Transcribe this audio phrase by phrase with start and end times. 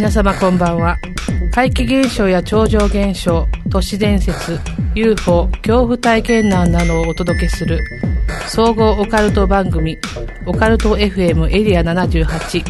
[0.00, 0.96] 皆様こんばんは。
[1.50, 4.58] 怪奇現象や超常現象都市伝説
[4.94, 7.84] UFO 恐怖体験談などをお届けする
[8.48, 9.98] 総合オカルト番組
[10.46, 12.64] オカルト FM エリア78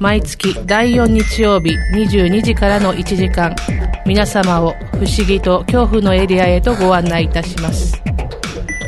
[0.00, 3.54] 毎月第4日曜日22時からの1時間
[4.06, 8.02] 皆様を不思議と恐怖のエリアへとご案内いたします。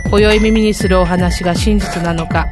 [0.09, 2.47] 今宵耳にするお話が真実なのか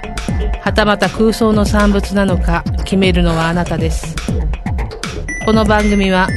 [0.60, 4.19] はたまた空想の産物なのか決めるのはあなたです。
[5.50, 6.28] この番組は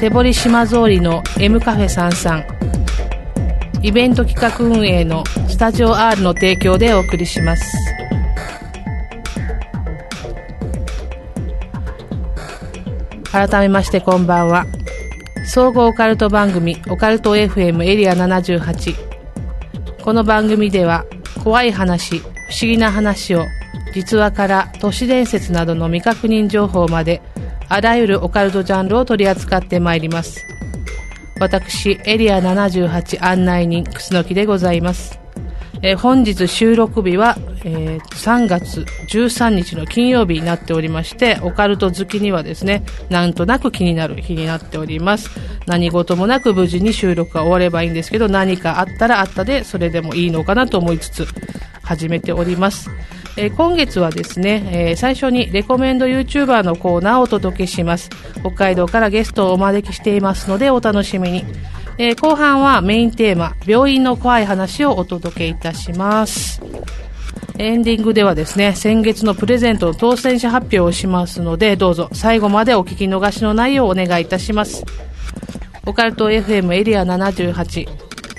[0.00, 7.64] 手堀島通りの M カフェ33イベント企画運営のスタジオ R の提供でお送りします。
[13.30, 14.66] 改めましてこんばんは。
[15.46, 18.96] 総合オカルト番組オカルト FM エリア78
[20.02, 21.04] この番組では
[21.44, 23.44] 怖い話不思議な話を
[23.94, 27.22] 実話から都市伝説などの未確認情報まで
[27.68, 30.46] あらゆるオカルトジャンルを取り扱ってまいります
[31.40, 35.18] 私エリア78案内人楠木でございます
[35.82, 45.30] えー本日収録日は、えー3月13日の金曜日になっておりまして、オカルト好きにはですね、なんとなく気になる日になっております。
[45.66, 51.26] 何事もなく無事に収録が終わればいいんですけど、何かあったらあったで、それでもいいのかなと思いつつ、
[51.82, 52.90] 始めております。
[53.40, 58.10] えー今月はですね、えー最初にレコメンド YouTuber のコーナーをお届けします。
[58.40, 61.44] 北海道からゲストをお招きしていますので、お楽しみに。
[61.98, 66.60] えー後半はメインテーマ、病院の怖い話をお届けいたします。
[67.58, 74.84] エンディングではですね、先月のプレゼントの当選者発表をしますので、どうぞ最後までお聞き逃しのないようお願いいたします。
[75.86, 77.86] オカルト FM エリア78。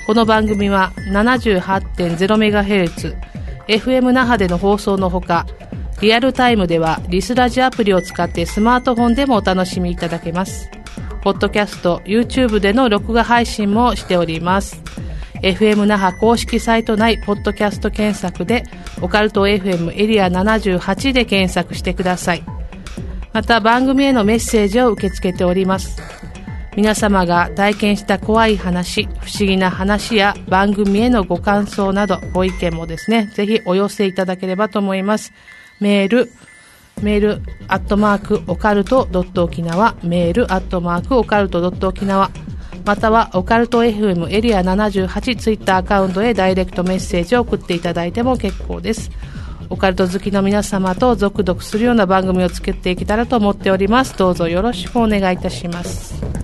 [0.07, 3.28] この番組は 78.0MHz、
[3.69, 5.45] FM 那覇での放送のほか、
[6.01, 10.71] リアルタイムではリスラジアプリを使ってスマートフォンでもお楽しみいただけます。
[11.21, 14.81] ポッドキャスト、YouTube での録画配信もしております。
[15.43, 18.63] FM 那覇公式サイト内、ポッドキャスト検索で、
[19.01, 22.43] オカルト FM エリア78で検索してください。
[23.33, 26.01] また番組へのメッセージを受け付けております。
[26.79, 35.33] 皆様が体験した怖い話、不思議な話や番組へのご感想などご意見もですね、ぜひお寄せいただければと思います。
[35.81, 36.31] メール、
[37.01, 42.31] メール、アットマーク、オカルトドット沖縄、メール、アットマーク、オカルトドット沖縄、
[42.85, 49.11] または、オカルト FM エリア78ツイッターアカウントへダイレクトメッセージを送っていただいても結構です。
[49.69, 54.17] オカルト好きの皆様と続々するような番組を作っていけたらと思っております。
[54.17, 56.38] どうぞよろしくお願いいたします。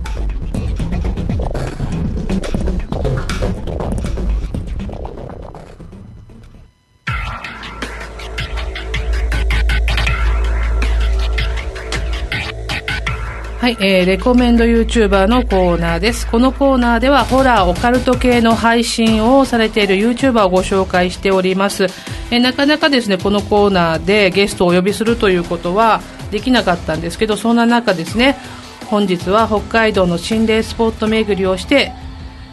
[13.66, 16.30] はい、えー、レコメンド YouTuber のコーナーです。
[16.30, 21.86] このコーナーではホラー、オカルト系の配信をされている YouTuber をご紹介しております。
[22.30, 26.00] えーなかなかですね、このコーナーでゲストをお呼びするということは
[26.30, 28.38] できなかったんですけど、そんな中ですね、
[28.84, 31.90] 本日は北海道の心霊スポット巡りをして、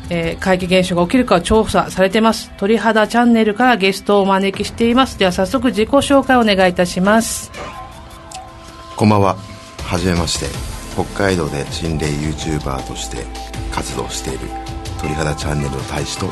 [0.10, 2.50] えー怪奇現象が起きるか調査されてます。
[2.58, 5.20] 鳥肌チャンネルからゲストをお招きしています。
[5.20, 7.52] では早速自己紹介をお願いいたします。
[8.96, 9.38] こんばんは。
[9.86, 10.73] はじめまして。
[10.94, 13.26] 北海道で心霊 YouTuber として
[13.72, 14.40] 活動している
[15.02, 16.28] 鳥肌チャンネルの大使と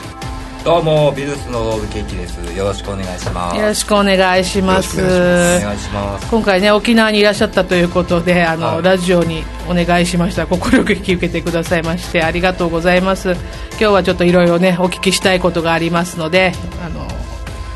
[0.63, 2.35] どうもビルスのロールケーキです。
[2.55, 3.57] よろしくお願いします。
[3.57, 5.01] よろしくお願いします。
[5.01, 6.29] お願いします。
[6.29, 8.83] 今回ね沖縄にいらっしゃったということであの、はい。
[8.83, 10.45] ラジオにお願いしました。
[10.45, 13.31] 快く引き受けてくださいましてありがとうございます。
[13.31, 13.39] 今
[13.79, 16.51] 日はちょっといろいろねお聞きしたいことがありますので
[16.85, 17.07] あの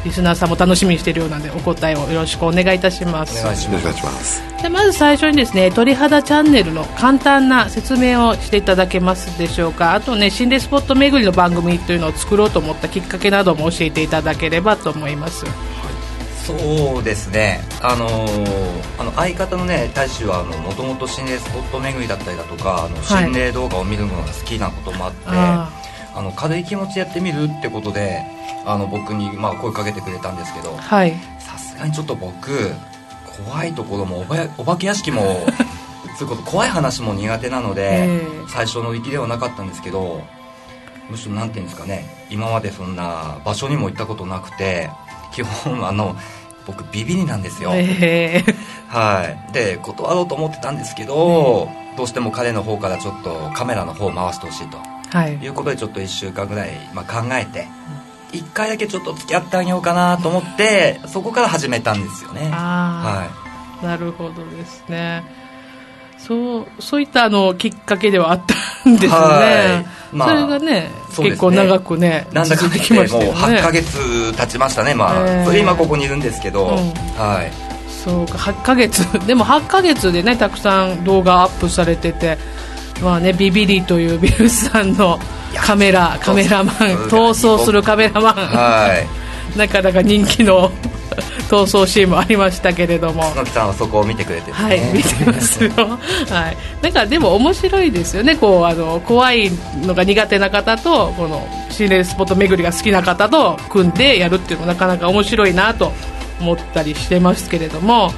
[0.05, 3.41] リスナーさんも楽しみにしているようなのでお答えをよろしくお願いいたします。
[3.41, 3.81] お願いしま
[4.11, 4.41] す。
[4.61, 9.95] でまず最初にですね鳥肌チャンネルの簡単な説明をしていただけますでしょうか。
[9.95, 15.45] あとね心霊スポット巡りの番組というのを作ろうと思ったきっかけなども教えていただければと思います。
[16.45, 17.63] そうですね。
[17.81, 23.23] あのーあの相方のね大使はもともと心霊スポット巡りだったりだとかあのはい。
[23.25, 25.71] 心霊動画を見るのが好きなこともあって、あ
[26.15, 28.25] あの軽い気持ちやってみるってことで
[28.65, 31.13] あの僕に、まあ、声かけてくれたんですけどはい。
[31.39, 32.71] さすがにちょっと僕
[33.45, 35.45] 怖いところもおばお化け屋敷も
[36.17, 38.21] そういうこと怖い話も苦手なので、ええ。
[38.47, 40.23] 最初の行きではなかったんですけど
[41.09, 44.89] むしろなんていうんですかね今までそんな場所にも行ったことなくて
[45.33, 46.15] 基本あの
[46.65, 48.55] 僕ビビりなんですよ、えー
[48.87, 49.53] はい。
[49.53, 54.77] で断ろうと思ってたんですけど、どうしても彼の方からちょっとカメラの方を回してほしいと。
[54.77, 54.94] は
[55.27, 55.33] い。
[55.35, 57.67] いうことでちょっと1週間ぐらい、まあ、考えて
[58.31, 62.49] 1回だけちょっと付き合ってあげようかなと思ってそこから始めたんですよね。
[62.51, 63.29] あは
[63.81, 65.23] あ、なるほどですね。
[66.17, 70.15] そうそういったあのきっかけではあったんですね、はい。
[70.15, 70.89] まあそれがねね。
[71.17, 74.93] 結構長くねなんだかんだ続きま言ってもうしたよね8ヶ月経ちましたね。
[74.95, 75.45] まあ、えー。
[75.45, 76.73] それ今ここにいるんですけど、うん。
[76.73, 77.51] はい。
[77.87, 79.27] そうか8ヶ月。
[79.27, 82.37] でも8ヶ月でねたくさん動画アップされてて
[83.01, 85.19] まあねビビリというビルスさんの
[85.55, 86.75] カメラカメラマン
[87.09, 89.03] 逃走するカメラマンは
[89.55, 90.71] い なかなか人気の
[91.49, 95.71] 逃走シーンもありましたけれども角木さんはそこを見てくれてねはい、見てますよ。
[95.77, 96.57] はい。
[96.81, 98.35] なんかでも面白いですよね。
[98.35, 99.51] こうあの怖い
[99.83, 105.93] のが苦手な方とこの心霊スポット巡りが好きな方と組んでやるっていうのもなかなか面白いなと
[106.39, 108.11] 思ったりしてますけれども。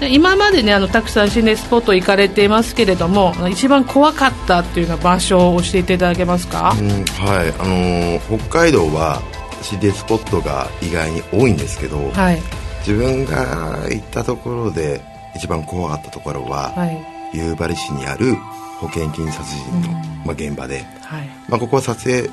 [0.00, 7.48] で今までねあのたくさん心霊スポット行かれていますけれども一番怖かったっていうような場所を教えていただけますか、うんはい。
[7.58, 9.22] あのー北海道は
[9.62, 12.40] 心霊スポットが意外に多いんですけど、はい。
[12.80, 15.00] 自分が行ったところで
[15.34, 17.36] 一番怖かったところは、はい。
[17.36, 18.34] 夕張市にある
[18.78, 19.88] 保険金殺人の、
[20.24, 21.28] まあ、現場で、はい。
[21.48, 22.28] まあ、ここは撮影、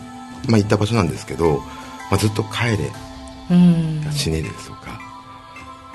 [0.48, 1.58] まあ、行った場所なんですけど、
[2.12, 2.92] まあ、ずっと帰れ
[3.52, 4.12] うん。
[4.12, 5.00] 死ねですとか、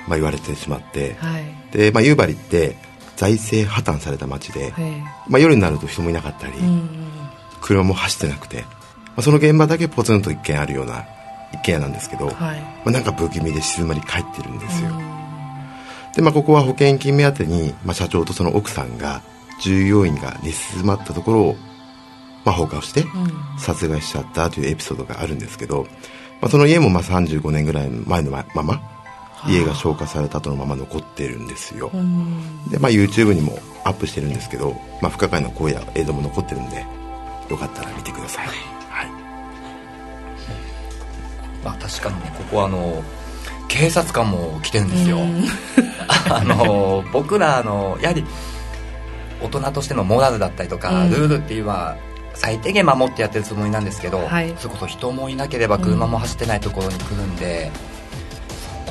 [0.07, 2.75] まあ、言われてしまって、はいで、まあ、夕張って
[3.15, 4.91] 財政破綻された町で、はい
[5.27, 6.99] まあ、夜になると人もいなかったり、うん
[7.61, 8.67] 車も走ってなくて、ま
[9.17, 11.05] あ、その現場だけポツンと一軒あるような
[11.53, 12.35] 一軒家なんですけど、はい。
[12.35, 14.91] まあ、なんか不気味で静まり返ってるんですよ、
[16.15, 19.21] で、まあ、ここは保険金目当てに、まあ、社長とその奥さんが
[19.61, 21.55] 従業員が寝静まったところを、
[22.45, 23.05] まあ、放火をして
[23.57, 25.85] 殺害しちゃったというエピソードがあるんですけど、
[26.41, 28.81] まあ、その家もまあ35年ぐらい前のままま
[29.47, 31.91] 家が消火された後のまま残ってるんですよ、
[32.69, 36.85] で、まあ、YouTube にもアップしてるんですけど、まあ、不可解な声や映像も残ってるんで
[37.49, 38.53] よかったら見てください、は
[39.03, 39.09] い。
[41.63, 43.03] まあ、確かにねここはあの
[43.67, 45.19] 警察官も来てるんですよ。
[46.31, 48.25] あの僕らあのやはり
[49.41, 51.11] 大人としてのモラルだったりとか、うん。
[51.11, 51.95] ルールっていうのは
[52.33, 54.53] 最低限守ってやってるつもりなんですけど、はい。
[54.57, 57.71] それこそ人もいなければ車も走ってないところに来るんで、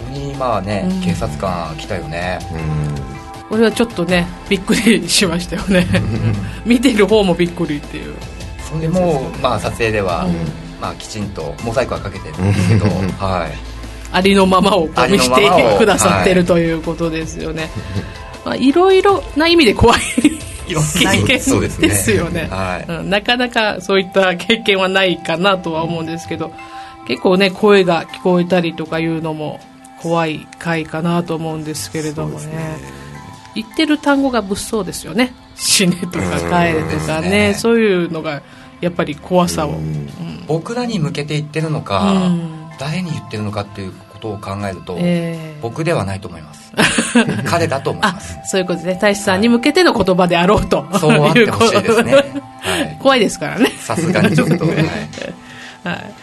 [0.09, 1.01] にまあね、うん。
[1.01, 2.39] 警察官来たよね、
[3.49, 5.87] これはちょっとねびっくりしましたよね。
[6.67, 8.15] 見てる方もびっくりっていう。
[8.69, 10.35] それでもう、まあ、撮影では、うん。
[10.81, 12.85] まあ、きちんとモザイクはかけてるんですけど、
[13.19, 13.79] はい。
[14.13, 17.69] ありのままを見せてくださってるということですよね、
[18.43, 20.01] まあ、いろいろな意味で怖い。
[20.69, 21.89] 経験ですね。
[21.89, 22.47] ですよね。
[22.51, 22.91] はい。
[22.91, 23.11] うん。
[23.11, 26.53] なかなかそういった経験はないかなとは思うんですけど
[27.07, 29.61] 結構ね声が聞こえたりとかいうのも
[30.01, 32.79] 怖い回かなと思うんですけれどもね。
[33.55, 35.35] 言ってる単語が物騒ですよね。
[35.57, 37.31] 死ねとか帰れとかね。
[37.31, 38.43] ねそういうのが
[38.81, 39.75] やっぱり怖さを、
[40.47, 42.71] 僕らに向けて言ってるのか、うん。
[42.79, 46.73] 誰に言ってるのかっていうことを考えると、えー僕ではないと思います。
[47.45, 48.39] 彼だと思いあます。
[48.45, 48.99] そういうことですね。
[49.01, 52.15] 大志さんに向けての言葉であろうと、そうあってほしいですね。
[52.15, 52.99] はい。
[53.01, 53.73] 怖いですからね。
[53.81, 54.77] さすがにちょっと、 はい。
[55.83, 56.15] はい。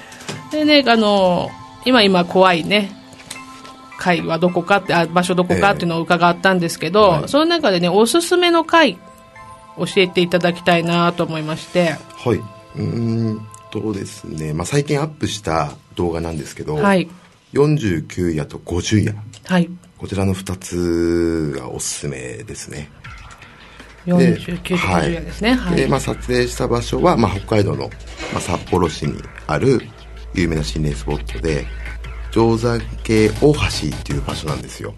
[0.51, 1.51] でね、あの、
[1.83, 2.92] 今今怖いね、
[3.97, 8.97] 会はどこかって、あ場所どこかっていうのを伺ったんですけど、はいその中でね、おすすめの会、
[9.78, 12.83] 教えていただきたいなと思いまして、はいうー
[13.33, 17.09] んとですね、まあ、最近アップした動画なんですけど、はい。
[17.54, 19.69] 49夜と50夜はい。
[19.97, 22.90] こちらの2つがおすすめですね
[24.06, 25.56] 49と50夜ですね。
[25.56, 25.78] はい。
[25.78, 27.90] でまあ、撮影した場所は、まあ、北海道の、
[28.33, 29.81] まあ、札幌市にある
[30.33, 31.66] 有名な心霊スポットで
[32.35, 34.94] 定山渓大橋っていう場所なんですよ。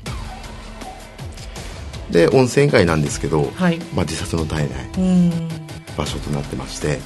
[2.10, 3.78] で温泉街なんですけど、はい。
[3.94, 5.48] まあ、自殺の絶えないうん。
[5.96, 7.00] 場所となってまして。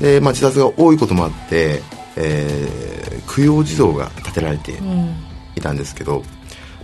[0.00, 1.80] で、まあ、自殺が多いこともあって、
[2.16, 2.88] えー
[3.28, 5.14] 供養地蔵が建てられてうん。
[5.56, 6.22] いたんですけど、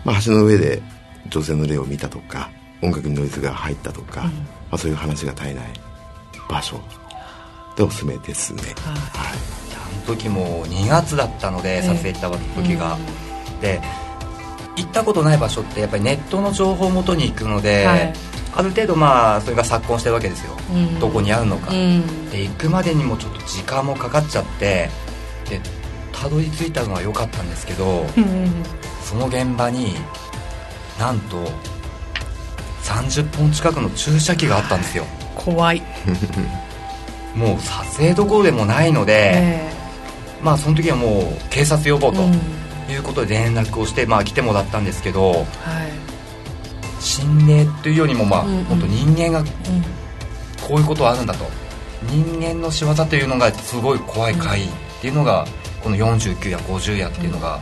[0.04, 0.80] まあ、橋の上で
[1.28, 2.50] 女性の霊を見たとか
[2.82, 4.30] 音楽にノイズが入ったとか、ま
[4.72, 5.66] あ、そういう話が絶えない
[6.48, 6.80] 場所
[7.76, 9.63] でおすすめですね、はい
[10.06, 12.98] 時も2月だったので、撮影行った時が、
[13.60, 13.80] で
[14.76, 18.12] 行ったことない場所ってやっぱりネットの情報をもとに行くので、はい。
[18.56, 21.00] ある程度まあそれが昨今してるわけですよ、うん。
[21.00, 22.30] どこにあるのか、うん。
[22.30, 24.88] で行くまでにもちょっと時間もかかっちゃって
[25.48, 25.60] で
[26.12, 28.62] たどり着いたのは良かったんですけどうん
[29.02, 29.94] その現場に
[30.98, 31.44] なんと
[32.84, 35.04] 30本近くの注射器があったんですよ。
[35.34, 35.82] 怖い。
[37.34, 39.72] もう撮影どころでもないので、え
[40.44, 42.22] まあその時はもう警察呼ぼうと。
[42.92, 45.44] いうことで連絡をして、まあ来てもらったんですけどはい。
[47.00, 48.64] 心霊というよりもまあ、うんうん。
[48.64, 49.46] 本当人間がうん。
[50.66, 51.44] こういうことはあるんだと。
[52.10, 54.68] 人間の仕業というのがすごい怖い回っ
[55.00, 55.46] ていうのが、
[55.82, 57.60] この49や50やっていうのが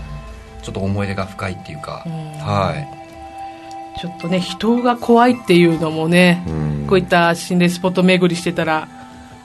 [0.63, 2.13] ちょっと思い出が深いっていうか、うん。
[2.39, 4.01] はい。
[4.01, 6.87] ちょっとね人が怖いっていうのもね、うん。
[6.89, 8.89] こういった心霊スポット巡りしてたら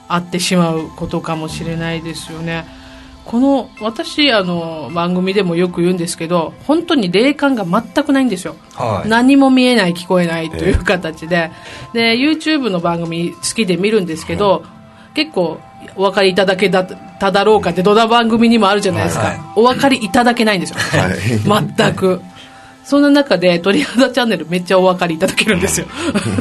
[0.08, 2.64] 会ってしまうことかもしれないですよね
[3.28, 8.56] この私あの番組でもよく言うんですけど本当に霊感が全くないんですよ。
[8.72, 9.08] はい。
[9.08, 11.50] 何も見えない聞こえないという形で,、
[11.92, 14.64] で YouTube の番組好きで見るんですけど、
[15.12, 15.60] 結構
[15.94, 19.46] お分かりいただけだただろうかってどんな番組にもあるじゃないですか、はいはい。
[19.56, 21.74] お分かりいただけないんですよ、はい。
[21.76, 22.22] 全く
[22.88, 25.86] その中で鳥肌チャンネルめっちゃお分かりいただけるんですよ。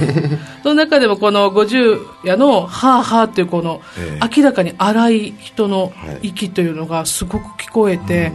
[0.64, 6.30] その中でもこの50夜の「はあはあ」っていうこのえ明らかに荒い人のはい。
[6.30, 8.32] 息というのがすごく聞こえて、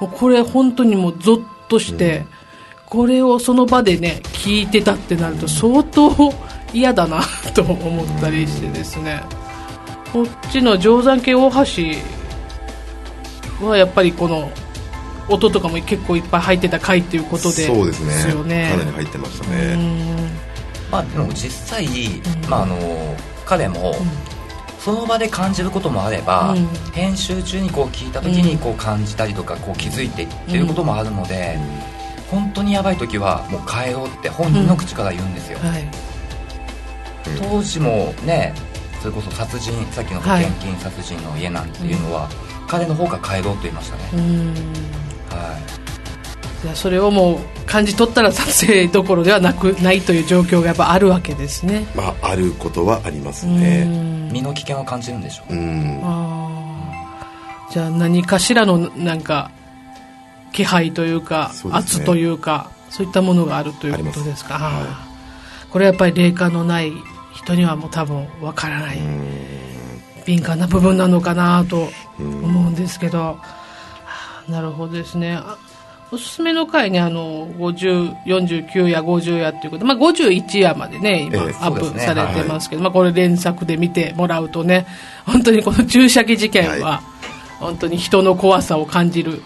[0.00, 2.26] もうこれ本当にもうゾッとして、
[2.86, 6.34] これをその場でね聞いてたってなると相当
[6.72, 7.22] 嫌だな
[7.54, 9.22] と思ったりしてですね。
[10.12, 11.52] こっちの定山系大
[13.60, 14.50] 橋はやっぱりこの
[15.28, 18.32] 音とかも結構いっぱい入ってた回っていうことでそうですね。
[18.32, 18.70] よね。
[18.70, 20.28] かなり入ってましたうねん。
[20.90, 21.86] まあでも実際、
[22.48, 22.76] まああの
[23.46, 23.94] 彼も
[24.78, 26.66] その場で感じることもあれば、うん。
[26.92, 31.58] 編集中にこう聞いた時にこう感じたりとかこう気づいてっていうこともあるので、
[32.30, 35.88] 本当にやばい時はもう帰ろうって本人の口から言うんですよ、はい。
[37.40, 38.54] 当時もね
[39.00, 40.44] それこそ殺人さっきの保はい。
[40.44, 42.28] 険金殺人の家なんていうのは、
[42.66, 44.54] 彼の方が帰ろうと言いましたね、うん
[45.34, 45.74] はい。
[46.66, 51.86] やそれをもう感じ取ったら撮影どころではなくないという状況がやっぱあるわけですね。
[51.94, 53.84] まああることはありますうね
[54.32, 56.00] 身の危険を感じるんでしょう、うん。
[57.70, 59.50] じゃあ何かしらのなんか
[60.52, 61.78] 気配というかそうね。
[61.78, 64.54] 圧というかそういったものがあるということですか。
[64.56, 65.70] ありますあー。
[65.70, 66.92] これはやっぱり霊感のない
[67.34, 68.98] 人にはもう多分わからない。
[70.24, 71.88] 敏感な部分なのかなと
[72.18, 73.63] 思うんですけど、はあ
[74.48, 75.34] なるほどですね。
[75.34, 75.56] あ
[76.12, 79.78] おすすめの回ね、あの、50、49夜、50夜っていうこと。
[79.78, 84.86] で、まあ、51夜までね、今、ええアップされてますけど、まあ、これ連作で見てもらうとね、
[85.26, 87.02] 本当にこの注射器事件は、は
[87.58, 89.42] 本当に人の怖さを感じる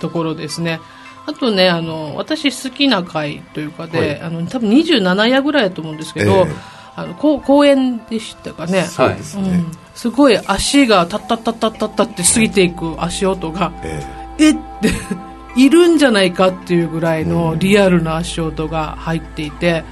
[0.00, 0.78] ところですね。
[1.26, 4.20] あとね、あの、私好きな回というかで、はい。
[4.20, 6.52] あの、多分27夜ぐらいだと思うんですけど、ええ。
[6.96, 8.84] あの、こう公園でしたかね。
[8.84, 14.60] そうん、すごい足がタッタッタッタッタッタって過ぎていく足音が、ええって、
[15.56, 19.84] いるんじゃないかっていうぐらいのリアルな足音が入っていて、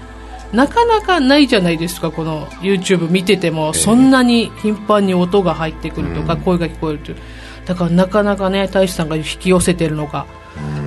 [0.53, 6.41] なかなかないじゃないですか、この YouTube 見てても、えそんなに頻繁に音が入ってくるとか、うん。
[6.41, 7.17] 声が聞こえるという。
[7.65, 10.27] だからなかなかね、大志さんが引き寄せてるのか、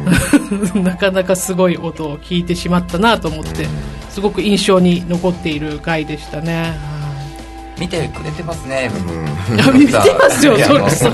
[0.76, 3.68] なかなかすごい音を聞いてしまったなと思って、
[4.10, 6.95] すごく印象に残っている回でしたね。
[7.80, 8.90] 見てくれてますね、
[9.54, 10.58] いや 見てますよ、
[10.90, 11.10] そ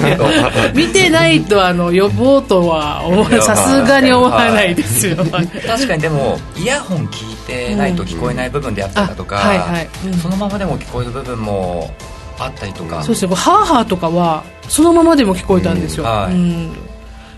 [0.76, 3.02] 見てないとあの呼ぼうとは
[3.42, 5.18] さすがに思わないですよ。
[5.18, 9.90] 確かにでもイヤホン聞いてないと聞こえない部分であったりだとか、あはいはい。
[10.06, 10.14] うん。
[10.20, 11.92] そのままでも聞こえる部分も
[12.38, 16.04] あったりとか、そうですね、ハーハーとかはそのままでも聞こえたんですよ。
[16.04, 16.10] うん。
[16.10, 16.34] はい。
[16.34, 16.91] うん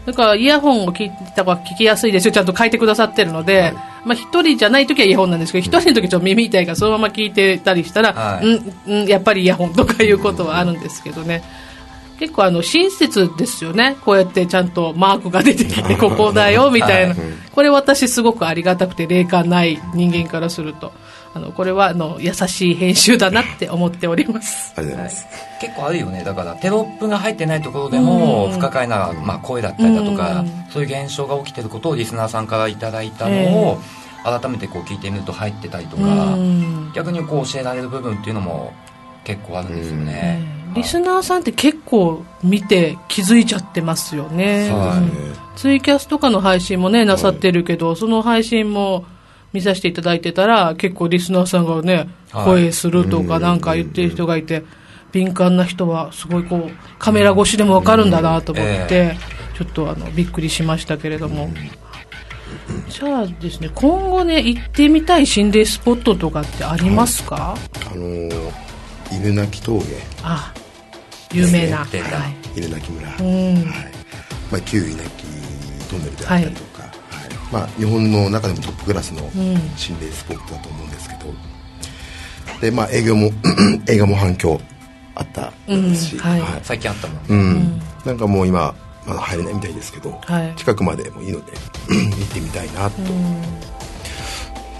[0.06, 3.74] だからイヤホンを聞いた方が聞きやすいですよ、ちゃんと書いてくださってるので、
[4.06, 11.44] まあ一人じゃない時はイヤホンなんですけど、一人の時ちょっと耳痛いからそのまま聞いてたりしたら、はいうん、うん、やっぱりイヤホンとかいうことはあるんですけどね。
[12.20, 13.98] 結構あの親切ですよね。
[14.02, 17.16] こうやってちゃんとマークが出てきて、ここだよ、みたいな。
[17.16, 20.92] はいこれ私すごくありがたくて、霊感ない人間からすると。
[21.36, 24.74] あの、これはあの、優しい編集だなって思っております。
[24.78, 25.26] ありがとうございます、
[25.60, 26.24] 結構あるよね。
[26.24, 28.52] だからテロップが入ってないところでもうん。
[28.52, 30.66] 不可解な、まあ、声だったりだとか、うん。
[30.72, 33.82] そういう現象が起きてることをリスナーさんからいただいたのを、
[34.24, 36.92] 改めてこう聞いてみると入ってたりとか、うん。
[36.96, 38.74] 逆にこう教えられる部分っていうのも
[39.26, 40.42] 結構あるんですよね、
[40.76, 44.98] リスナーさんって結構見て気づいちゃってますよね、はい。
[44.98, 45.36] うん。
[45.56, 49.06] ツイキャスとかの配信もねなさってるけど、その配信も
[49.54, 52.46] 見させていただいてたら結構リスナーさんがね、はい。
[52.46, 54.64] 声するとかなんか言ってる人がいて、
[55.12, 59.18] 敏感な人はすごいこうカメラ越しでもわかるんだなと思って、え
[59.56, 61.50] ちょっとあのびっくりしましたけれども、
[62.90, 67.56] じゃあですね今後ね行ってみたい心霊スポットとかってありますか、
[67.92, 68.52] あのー
[69.12, 69.86] 犬鳴峠。
[70.24, 70.52] あ
[71.32, 72.60] 有名な、はい。
[72.60, 73.24] 犬鳴村、はい。
[73.24, 73.66] うん
[74.52, 75.04] まあ、旧稲城
[75.90, 76.73] トンネルであったりとか、はい
[77.54, 79.22] まあ、日本の中でもトップクラスの
[79.78, 81.32] 心霊スポットだと思うんですけど、
[82.60, 83.30] でまあ、営業も
[83.88, 84.60] 映画も反響
[85.14, 86.42] あったですし、うんはい。
[86.64, 87.82] 最近あったもん、うん。
[88.06, 88.74] なんかもう今
[89.06, 90.56] まだ入れないみたいですけど、はい。
[90.56, 91.52] 近くまでもいいので
[91.94, 92.98] 行ってみたいなと、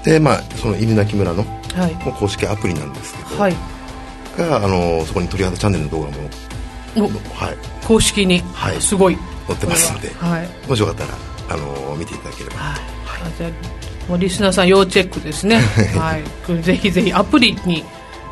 [0.04, 1.96] でまあその犬鳴村のはい。
[2.20, 3.56] 公式アプリなんですけど、はい。
[4.36, 6.14] があのそこに鳥肌チャンネルの動画も、
[6.98, 7.02] お。
[7.36, 8.82] はい、公式に、はい。
[8.82, 9.18] すごい。
[9.46, 10.50] 載ってますので、はい。
[10.68, 12.82] もしよかったらあの見ていただければ、はい。
[13.28, 13.52] あじゃあ
[14.10, 15.58] もうリスナーさん要チェックですね。
[15.98, 16.62] はい。
[16.62, 17.84] ぜひぜひアプリに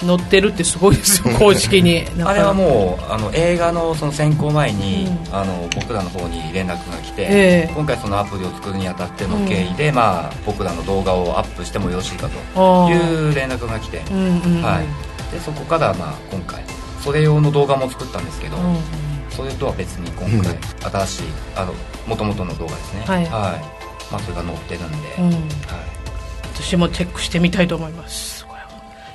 [0.01, 1.34] 載ってるってすごいですよ。
[1.39, 2.06] 公式に。
[2.24, 16.63] あれはもうあの映画のその選考前に、うん、あの僕らの方に連絡が来て、えー、今回そのアプリを作るにあたっての経緯で、うん、まあ、僕らの動画をアップしてもよろしいかという連絡が来て、うんうん、はい、でそこからまあ今回
[17.03, 19.11] それ用の動画も作ったんですけど、うん
[19.41, 20.55] それとは別に今回、
[21.05, 21.24] 新しい
[21.55, 21.74] あの
[22.05, 23.01] 元々の動画ですね。
[23.07, 23.31] はい、はい、
[24.12, 25.33] まあ、それが載ってるんで、はい、
[26.53, 28.45] 私もチェックしてみたいと思います。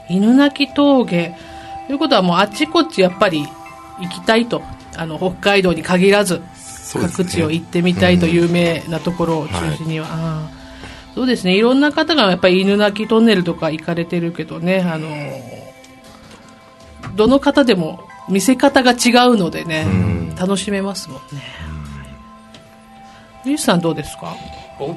[0.08, 1.34] 犬鳴峠。
[1.86, 3.46] ということはもうあちこちやっぱり
[4.00, 4.62] 行きたいと。
[4.98, 6.40] あの北海道に限らず、
[6.92, 11.54] 各地を行ってみたいと有名なところを中心には、はい、そうですね。
[11.54, 14.80] いろんな方がやっぱり犬鳴トンネルとか行かれてるけどね。
[14.80, 15.08] あの
[17.14, 19.86] どの方でも見せ方が違うのでね、
[20.38, 21.42] 楽しめますもんね。
[23.44, 24.34] ゆうさんどうですか？
[24.78, 24.92] 僕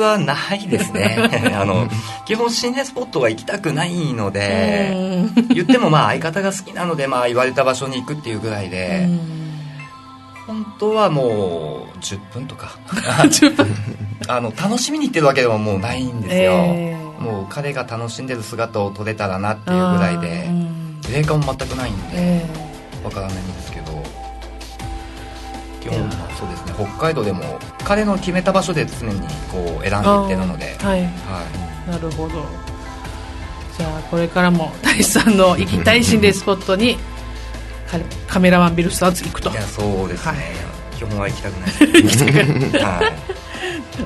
[0.00, 1.16] はないですね。
[1.58, 1.88] あの
[2.26, 9.08] 基本心霊スポットは行きたくないので言ってもまあ相方が好きなのでまあ言われた場所に行くっていうぐらいで
[10.46, 12.76] 本当はもう10分とか。
[14.28, 20.48] あの楽しみに行ってるわけでももうないんですよ、えー、もう彼が楽しんでる姿を撮れたらなっていうぐらいで
[21.12, 24.02] 霊感も全くないんで、えー、わからないんですけど
[25.80, 31.08] 基本そうですね北海道でも彼の決めた場所で常にこう選んでいってるのではい、は
[31.88, 32.44] い、なるほど。
[33.76, 36.98] じゃあこれからも 大志さんの行きたい心霊スポットに
[38.28, 39.50] カメラマンビルスターズ行くと。
[39.50, 41.66] いやそうですね、はい、基本は行きたくな
[41.98, 42.40] い行きたくな
[42.80, 43.42] い、はい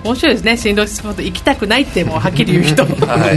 [0.05, 0.57] 面白いですね。
[0.57, 3.33] 心霊スポット行きたくないってもうはっきり言う人、は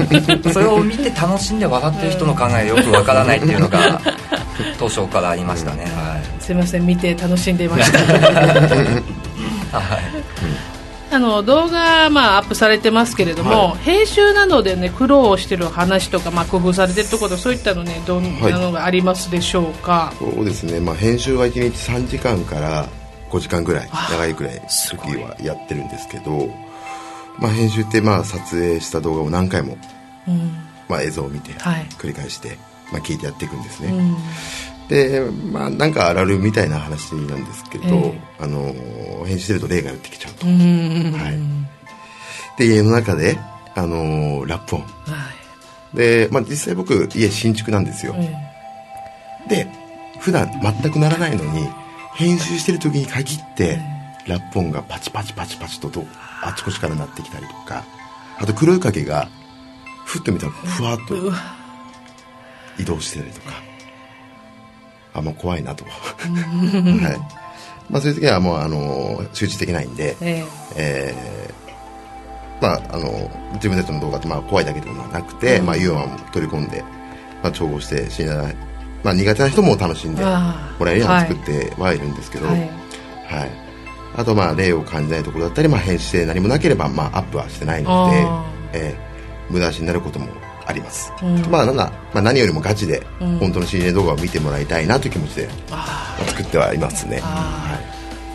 [0.45, 4.01] い、それを見て楽しんで笑ってる人の考えよくわからないっていうのが
[4.77, 7.99] 当初からありましたね、はい、すいません見て楽しんでいました。
[9.77, 10.79] はい。
[11.11, 22.87] あの動画、まあ、アップされてますけれども、はい、編集などで、ね、苦労している話とか、まあ、工夫されているところそういったのねどんなのがありますでしょうか、はい、そうですね、まあ、編集は1日3時間から
[23.29, 26.47] 5時間ぐらい長いぐらい時はやってるんですけど、
[27.39, 29.77] まあ、編集ってまあ撮影した動画を何回も、
[30.27, 30.51] うん、
[30.87, 32.57] まあ、映像を見て繰り返して、はい、
[32.93, 34.17] まあ、聞いてやっていくんですね、うん。
[34.89, 40.51] でまあなんかあらるみたいな話なんですけど、えー、あの編集してると霊が寄ってきちゃうと、は
[42.57, 43.37] い、で家の中で
[43.75, 44.87] あのラップ音、は
[45.93, 49.67] い、で、まあ、実際僕家新築なんですよ、えー、で
[50.19, 51.69] 普段全くならないのに
[52.19, 53.79] 編集してる時に限って、
[54.27, 56.03] ラップ音がパチパチパチパチとと
[56.43, 57.85] あちこちから鳴ってきたりとか。
[58.37, 59.29] あと黒い影が
[60.05, 61.15] ふっと見たらふわっと
[62.77, 63.53] 移動してたりとか。
[65.13, 65.85] あもう怖いなと。
[65.85, 65.93] はい。
[67.89, 76.83] まあ、そういう時はもうあの集中できないんで、えー、えー、まあ、あの自分たちの動画ってまあ怖いだけでもなくて、うん、まあ、ユーモアも取り込んで、
[77.41, 78.53] まあ、調合して信頼
[79.03, 80.29] まあ、苦手な人も楽しんでも
[80.85, 81.99] らえるように作ってはい。
[81.99, 82.69] るんですけど、はい、はい、
[84.15, 88.09] あとまあ例を感じないところだったり、まあ、編集で何もなければ、まあ、アップはしてないの
[88.71, 90.27] で、えー、無駄足になることも
[90.65, 93.01] あります、うん、まあなんだ、まあ、何よりもガチで
[93.39, 95.49] 本当の CA 動画を見てもらいたいなという気持ちで、
[96.27, 97.79] 作ってはいますね、は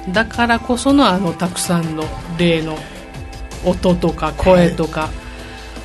[0.09, 2.05] い、だからこそのあのたくさんの
[2.39, 2.77] 例の
[3.65, 5.11] 音とか声とか、はい、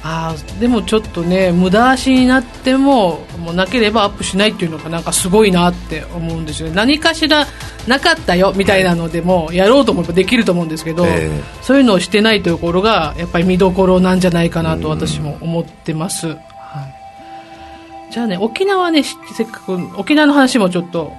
[0.01, 7.45] あでもちょっとね無駄足になってももうなければアップしないっていうのがなんかすごいなって思うんですよ何かしら
[7.87, 16.33] なかったよみたいなのでもやろうと思えばできると思うんですけど、えー、そういうのをしてないところがやっぱり見どころなんじゃないかなと私も思ってます、は
[18.09, 21.11] い、じゃあね沖縄ねせっかく沖縄の話もちょっと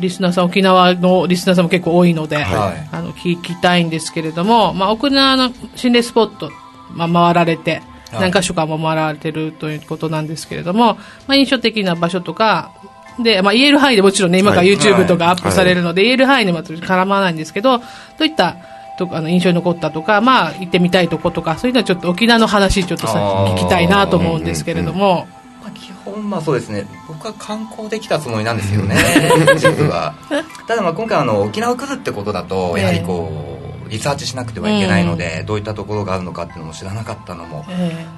[0.00, 6.50] リスナーさん沖縄のリスナーさんも結構多いので、はい、あの聞きたいんですけれども、まあ、沖縄の心霊スポット、
[6.90, 10.94] まあ、回られて何か所かも回られてるということなんですけれども、
[11.26, 12.72] まあ、印象的な場所とか、
[13.18, 17.84] で、まあ、言える範囲でもちろんね、今から YouTube とかアップされるので、言える範囲でも絡まないんですけど、ど
[18.20, 18.56] ういった
[18.98, 25.26] とあの印象に残ったとか、まあ、行ってみたいとことか、そういうのはちょっと沖縄の話、ちょっとさ聞きたいなと思うんですけれども。
[25.62, 28.96] まあ、基本、まあそうですね、僕は観光できたつもりなんですよね、
[29.56, 30.14] 実は。
[30.66, 33.55] ただ、まあ今回あの、沖縄来るってことだと、やはりこう、
[33.88, 37.64] リサーチしなくてはいけないので、うん、どういったところがあるのかっていうのも知らなかったのも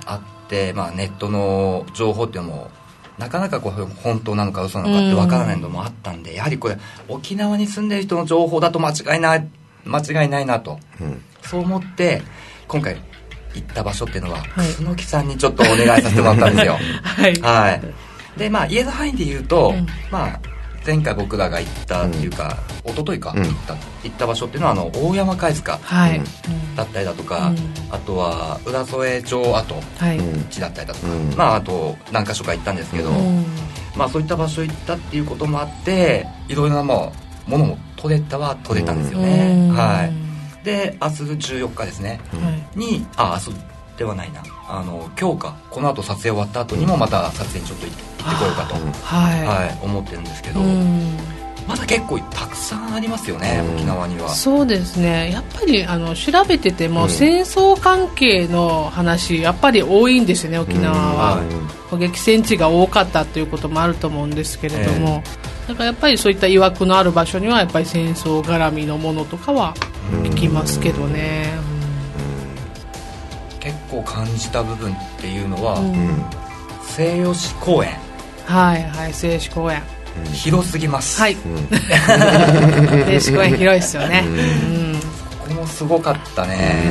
[0.07, 2.70] あって、まあ、ネットの情報っていうのも
[3.18, 6.78] なかなかこう本当なのか嘘なのかってわからないのもあったんで、やはりこれ
[7.09, 9.48] 沖縄に住んでる人の情報だと間違いない
[9.85, 12.22] 間違いないなと、うん、そう思って
[12.68, 12.96] 今回
[13.54, 16.78] 行った場所っていうのは、はい、楠木さんにちょっとお願いさせてもらったんですよ。
[17.02, 17.83] はい、はい、
[18.38, 20.40] でまあ言える範囲で言うと、うん、まあ
[20.88, 25.79] 前回僕らが行ったっていうか、うん、一昨日か、うん、行った行った場所っていうのはあの大山貝塚
[26.77, 29.74] だったりだとか、うん、あとは浦添町跡
[30.48, 33.11] 地だったりだとか、まああと何か所か行ったんですけど、
[33.98, 37.12] まあそういった場所行ったっていうこともあっていろいろなも
[37.46, 40.64] のも取れたは取れたんですよね、はい。
[40.64, 42.18] で明日14日ですね、
[42.74, 43.59] にあ明日
[43.98, 48.02] ではないなあの今日かこの後撮影終わった後にもまた撮影にちょっと行って
[48.38, 50.61] こようかと、はい、はい、思ってるんですけど、
[51.68, 54.28] まだ結構たくさんありますよね、沖縄には。
[54.31, 55.31] そうですね。
[55.31, 61.42] やっぱりあの調べてても、うん、戦争関係の話やっぱり多いんですよね沖縄は、
[61.92, 69.74] うん、激戦地が多かったということもあると思うんですけれども、えー、だからやっぱりそういったいわくのある場所にはやっぱり戦争絡みのものとかは
[70.24, 71.52] 行きますけどね、
[73.68, 75.78] 結構感じた部分っていうのは、
[76.83, 77.90] 西予市公園。
[78.46, 79.83] はいはい静止公園。
[80.33, 81.20] 広すぎます。
[81.20, 81.37] はい。
[83.20, 84.24] 静止公園広いですよね。
[84.26, 85.00] うん。
[85.38, 86.83] ここもすごかったね。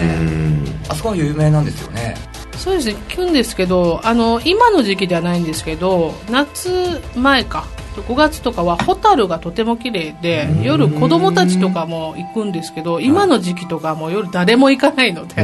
[0.87, 2.15] あそこは有名なんですよね。
[2.55, 2.87] そうです。
[2.89, 7.65] ね聞くんですけどあの今の時期ではないんですけど夏前か
[8.01, 15.43] 5月とかはホタルがとても綺麗で夜子供たちとかも行くんですけど今の時期とかも夜誰も行かないので、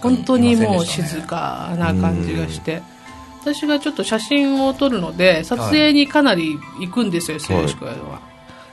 [0.00, 2.82] 本当にもう静かな感じがして、
[3.40, 8.20] 私がちょっと写真を撮るので撮影にかなり行くんですよ、はい、静止公園は、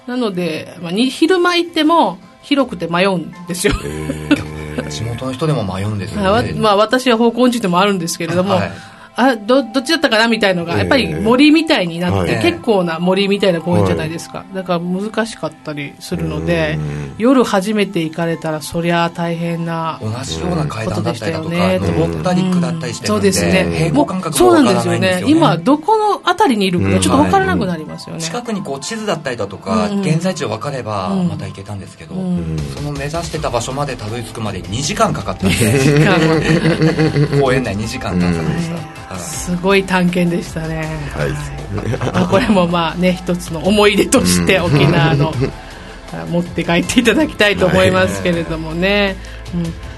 [0.07, 3.73] なので、まあ、に昼間行っても広くて迷うんですよ、
[4.89, 8.71] 地元の人でも迷うんですよね、まあ、私は方向音痴でもあるんですけれども、はい
[9.19, 16.77] あどどっちだったかなみたいのが、やっぱり森みたいになって、結構な森みたいな公園じゃないですか、だから難しかったりするので、
[17.17, 23.73] 夜初めて行かれたらそりゃ大変な同じような階段だったりだとか登ったり下ったりしてそうですね。
[23.75, 25.23] 平行感覚そうなんですよね。
[25.25, 35.55] 今どこの辺りにいるかちょっと分からなくなりますよね、近くにこう地図だったりだとか、現在地を分かればまた行けたんですけど、その目指してた場所までたどり着くまで2時間かかったんで
[37.41, 45.31] 公園内2時間探索でした、すごい探検でしたね、はい、これもまあね一つの思い出として沖縄の
[46.29, 49.15] 持って帰っていただきたいと思いますけれどもね、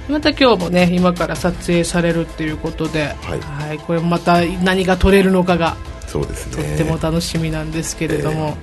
[0.07, 5.75] うん、また今日もね今から撮影されるっていうことで、はい、はい、これまた何が撮れるのかが
[6.07, 8.57] そうです、ね、とっても楽しみなんですけれども、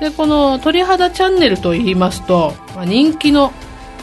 [0.00, 3.52] えー、でこの「鳥肌チャンネル」といいますと、まあ、人気の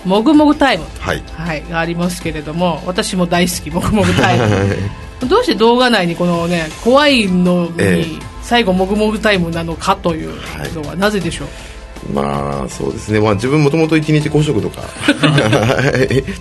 [0.05, 4.75] もぐもぐタイム、はい、はい、がありますけれども私も大好きもぐもぐタイム。
[5.27, 10.33] どうして動画内にこのね怖いのに最後もぐもぐタイムなのかという
[10.75, 14.81] のはなぜでしょう、まあそうですね、まあ、自分もともと1日5食とか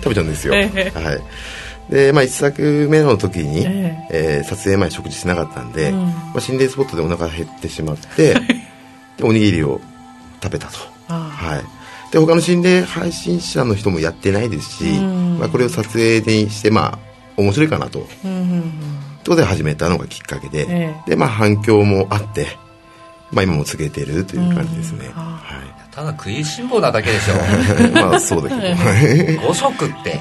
[0.03, 0.71] 食べちゃうんですよ、はい。
[1.89, 4.41] でまあ、1作目の時に、ええ。
[4.43, 8.39] ー、撮影前食事しなかったんで、うん、まあ、心霊スポットでお腹減ってしまってで
[9.21, 9.79] おにぎりを
[10.41, 11.84] 食べたと、はい、
[12.15, 15.01] で他の心霊配信者の人もやってないですし、
[15.37, 16.99] まあ、これを撮影にしてまあ
[17.35, 22.47] 面白いかなと、うんうんうん、ということで始めたのがきっかけで、えでまあ反響もあって
[23.33, 27.35] まあ今も告げてるという感じですね、はいただ食いしん坊なだけでしょ。
[27.95, 28.61] まあそうだけど。
[29.47, 30.19] 5食って、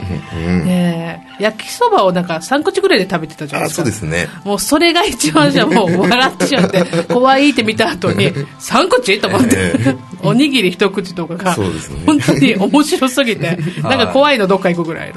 [0.65, 3.83] ね焼きそばをなんか3口ぐらいで食べてたじゃないですか。
[3.83, 4.29] そうですね。
[4.45, 9.19] もうそれが一番じゃもう笑ってしまって 怖いって見た後に3口？
[9.19, 9.97] と思って。
[10.23, 11.67] おにぎり一口とかが、ね、
[12.07, 15.13] 本当に面白すぎてなんか怖いのどっか行くぐらい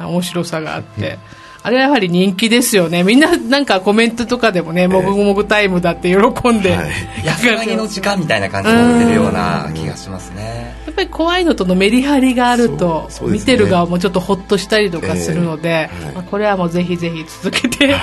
[0.00, 1.18] の面白さがあって、
[1.62, 3.02] あれはやはり人気ですよね。
[3.02, 6.16] みんななんかコメントとかでもね、もぐもぐタイムだって喜
[6.52, 6.90] んで、はい、
[7.24, 10.74] 安らぎの時間みたいな感じになってるような気がしますね。
[10.86, 17.94] やっぱり怖いのとのメリハリがあると、ね、見てる側もちょっとほっとしたりとかするので、えーはい、まあ、これはもうぜひぜひ続けて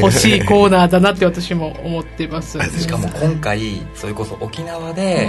[0.00, 2.58] ほしいコーナーだなって私も思っています。
[2.80, 5.28] しかも今回、それこそ沖縄で、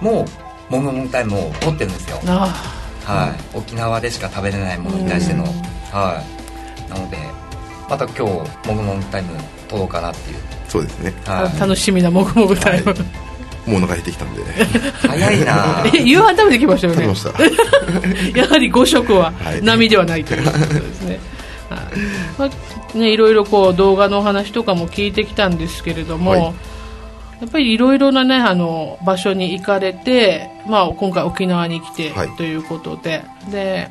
[0.00, 0.24] も
[0.70, 2.18] う、もぐもぐタイムを取ってるんですよ。
[2.24, 5.44] はい、沖縄でしか食べれないものに対しての、
[5.92, 6.37] はい。
[6.88, 7.16] なので
[7.88, 8.22] また今日
[8.68, 9.36] もぐもぐタイム
[9.68, 10.38] 撮ろうかなっていう。
[10.68, 14.42] そうですね、はい、楽しみなもぐもぐタイム、はい、もうお腹減ってきたんで。
[15.08, 16.96] 早いな 夕飯食べてきましたよね。
[16.96, 18.36] 食べました。
[18.38, 21.18] やはり5食は波ではないということですね、
[21.70, 21.80] はい。
[22.38, 22.44] ま
[22.94, 26.52] あ、ねいろいろこう動画のお話とかも聞いてきたんですけれども、はい、や
[27.46, 33.90] っぱりいろいろなねあの場所に行かれて、まあ、今回沖縄に来てということで、で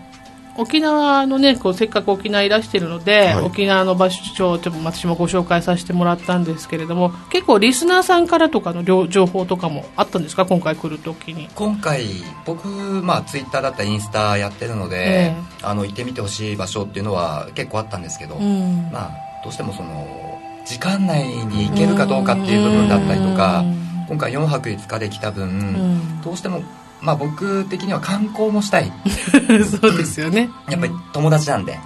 [0.57, 10.45] 沖縄のねこうせっかく沖縄いらしてるので、はい、沖縄の場所をちょっと私もご紹介させてもらったんですけれども結構リスナーさんからとかの情報とかもあったんですか？
[10.45, 11.47] 今回来る時に。
[11.55, 12.05] 今回
[12.45, 19.11] 僕、まあ、ツイッターだったりインスタやってるので、えー、あの行ってみてほしい場所っていうのは結構あったんですけど、うん、まあ、
[19.43, 20.27] どうしてもその
[20.65, 23.63] 時間内に行けるかどうかっていう部分だったりとか、
[24.09, 26.61] 今回4泊5日で来た分、どうしても
[27.01, 28.91] まあ僕的には観光もしたい。
[29.81, 30.49] そうですよね。
[30.69, 31.79] やっぱり友達なんで、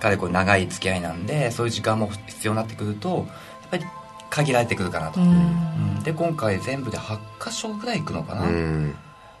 [0.00, 3.26] かれこれ長い付き合いなんでそういう時間も必要になってくるとやっ
[3.70, 3.84] ぱり
[4.30, 5.20] 限られてくるかなと、
[6.04, 8.42] で今回全部で8箇所ぐらい行くのかな、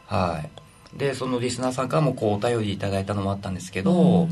[0.06, 0.98] はい。
[0.98, 4.28] でそのリスナーさんからもこうお便りいただいたのもあったんですけど、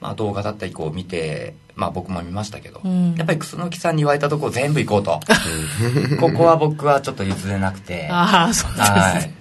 [0.00, 5.20] まあ、動画だったりこう見て、まあ、僕も見ましたけど、うん、やっぱり楠木さんに言われたところ全部行こうと。
[6.20, 8.08] ここは僕はちょっと譲れなくて。
[8.10, 9.34] ああそうですね、はい、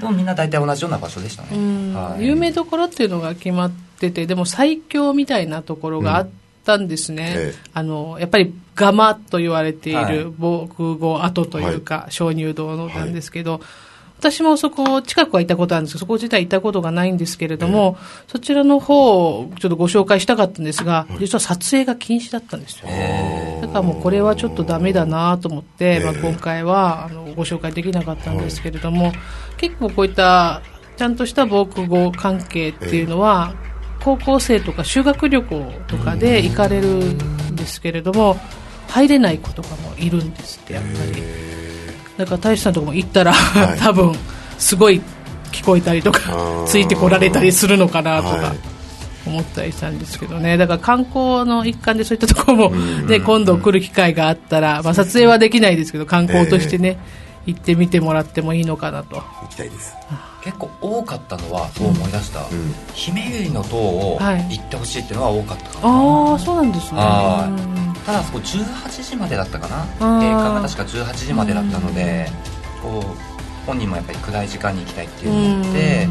[0.00, 6.28] でもみんな大体同じような場所でしたね、はい、有名どころっていうのが決まっててでも最強みたいなところがあっ
[6.64, 7.42] たんですね、うん。
[7.42, 13.60] ええ、あのやっぱりガマと言われている防空壕跡というか、はい、鍾乳洞のなんですけど、はい
[14.18, 22.88] 私もそこ、近くは行ったことあるんですけど、そこ自体行ったことがないんですけれども、えー、そちらの方をちょっとご紹介したかったんですが、実は撮影が禁止だったんですよ。
[23.60, 29.12] だからもうこれはちょっとダメだなと思って、まあ、今回はあのご紹介できなかったんですけれども、
[29.58, 30.62] 結構こういった
[30.96, 33.54] ちゃんとした防空壕関係っていうのは、
[34.02, 38.38] 高校生とか修学旅行とかで行かれるんですけれども、
[38.88, 41.45] 入れない子とかもいるんですって、やっぱり。
[42.16, 44.14] だから大使さんとかも行ったら、はい、 多分
[44.58, 45.00] すごい
[45.52, 46.20] 聞こえたりとか
[46.66, 48.54] ついてこられたりするのかなとか。
[49.26, 50.56] 思ったりしたんですけどね。
[50.56, 56.96] だから観光の一環でそういったところも、ね、今度来る機会があったら、まあ、撮影はできないですけど観光としてね、
[57.46, 59.16] えー、行ってみてもらってもいいのかなと。
[59.16, 59.96] 行きたいです。
[60.46, 67.00] 結構多かったのはそう思い出した、うん、ひめゆりの塔を行ってほしいっていうのは多かったかな、はい、ああそうなんですね
[68.06, 69.84] ただそこ18時までだったかな。
[69.98, 72.28] 閉館が確か18時までだったので
[72.80, 76.08] こう本人もやっぱり暗い時間に行きたいっていうので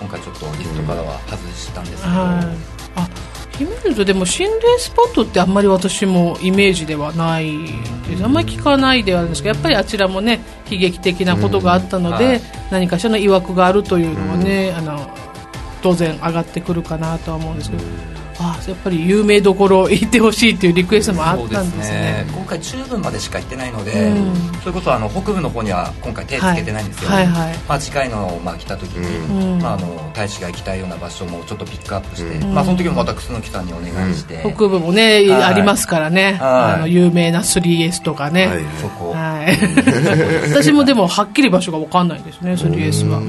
[0.00, 3.08] 今回ちょっとリストからは外したんですけど、あ
[3.52, 7.68] 姫路とでも心霊スポットってあんまり私もイメージではない
[8.08, 8.24] です。
[8.24, 12.40] あんまり聞かないではあるんですけどやっぱりあちらもね悲劇的なことがあったので、はい、
[12.72, 15.08] 何かしらの曰くがあるというのはね、あの
[15.80, 18.15] 当然上がってくるかなとは思うんですけど。
[18.38, 43.20] あやっぱり有名どころ行ってほしいっていうリクエストもあったんですね、ね、今回中部までしか行ってないので、うん、それこそあの北部の方には今回手つけてないんですよ、はいはいはい、まあ、近いのまあ来た時に、うん、まあ、あの大使が行きたいような場所もちょっとピックアップして、うん、まあ、その時もまた楠木さんにお願いして、北部もね、はい、ありますからね、あの有名な 3S とかね、はい、そこ、はい、 私もでもはっきり場所が分かんないですね 3S は。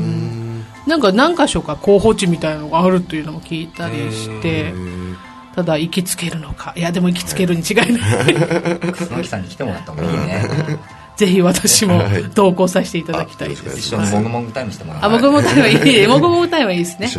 [0.87, 4.73] なんか何箇所か候補地みたいなのがあるというのも聞いたりして、
[5.57, 7.91] ただ行きつけるのかいやでも行きつけるに違いない
[8.91, 10.43] 楠木さんに来てもらった方がいいね
[11.17, 11.99] ぜひ私も
[12.35, 13.79] 同行させていただきたいです。
[13.79, 15.01] 一緒にもぐもぐタイムしてもらう。
[15.05, 16.05] あ、もぐもぐタイムはいい。
[16.05, 17.11] もぐもぐタイムはいいですね。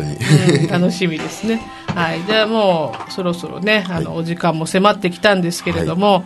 [0.63, 1.61] うん、楽しみですね。
[1.93, 2.21] はい。
[2.25, 6.23] じゃあもう、そろそろね、あの、お時間も迫ってきたんですけれども、はい、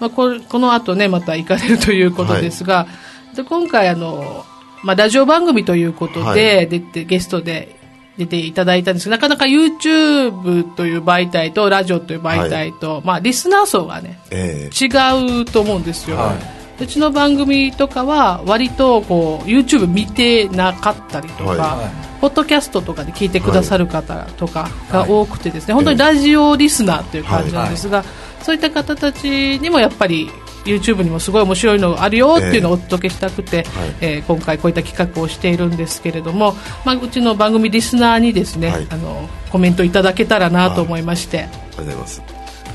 [0.00, 2.86] まあ、ここの後ね、また行かれるということですが、は
[3.32, 4.44] い、で今回あの、
[4.82, 7.77] まあ、ラジオ番組ということで、出て、ゲストで
[8.18, 16.16] 出ていただいたんですけど、なかなか YouTube という媒体とラジオという媒体と、はい、まあ、リスナー層がね、えー、違うと思うんですよ。
[16.16, 16.34] は
[16.80, 28.04] い、うちの番組とかは、割とこう、YouTube 見てなかったりとか、はい、ポッドキャストとかで聞いてくださる方とかが多くてですね、本当にラジオリスナーという感じなんですが、
[28.42, 30.28] そういった方たちにもやっぱり
[30.64, 33.64] YouTube にもすごい面白いのがあるよっていうのをお届けしたくて、
[34.00, 41.38] えー、えー、今回こういった企画をしているんですけれども、まあ、うちの番組リスナーにですね、はい、あのコメントいただけたらなと思いまして。
[41.38, 42.22] ありがとうございます。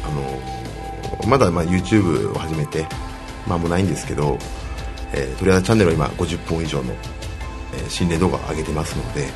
[0.03, 2.85] あのまだまあ YouTube を始めて、
[3.47, 4.37] まあ、もうないんですけど、
[5.13, 6.93] えー、とりあえずチャンネルは今50本以上の、
[7.73, 9.27] えー、心霊動画を上げてますので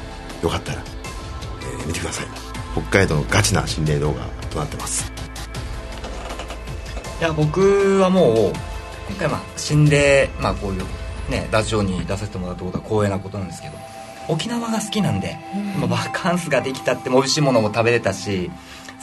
[0.41, 2.47] よかったら、えー、見てください。
[2.77, 5.11] 北海道のガチな心霊動画となってます
[7.19, 8.35] いや僕はもう
[9.09, 10.83] 今回まあ心霊まあこういう
[11.31, 13.73] ねラジオに出させてもらったことは光栄なことなんですけど
[14.27, 15.39] 沖縄が好きなんで、
[15.79, 18.51] まあ、バカンスができたって美味しいものも食べれたし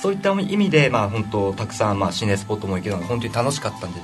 [0.00, 4.00] そういった意味でまあ本当たくさんまあ心霊スポットも行けたので本当に楽しかったんで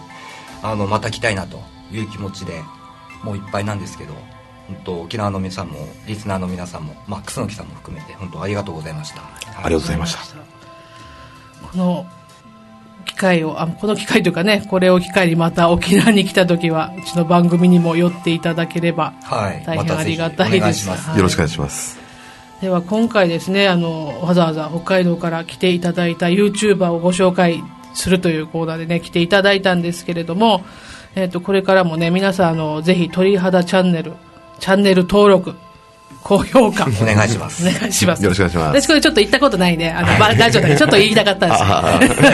[0.63, 1.61] あのまた来たいなと
[1.93, 2.63] いう気持ちで
[3.23, 4.15] もういっぱいなんですけど
[4.67, 10.21] 本当沖縄の皆さんもリスナーの皆さんも、まあ、楠木さんも含めて本当ありがとうございました、ありがとうございました。
[11.73, 12.07] この
[13.05, 21.99] 機会をあこの機会というかねこれを機会にまた沖縄に来た時はうちの番組にも寄っていただければ、大変ありがたいです、はい、よろしくお願いします。
[22.61, 27.63] では今回ですねあのわざわざ北海道から来ていただいた YouTuber をご紹介
[27.95, 30.63] するというコーナーでね来ていただいたんですけれども、
[31.15, 34.13] えーと、これからもね皆さんあのぜひ鳥肌チャンネル
[34.59, 35.55] チャンネル登録
[36.23, 36.85] 高評価。
[37.03, 37.67] お願いします。
[37.67, 38.23] お願いします。
[38.23, 38.83] よろしくお願いします。
[38.83, 41.61] 私これちょっと言ったことないんであのまあラジオだけちょっと言いたかったんです。
[41.63, 41.67] よ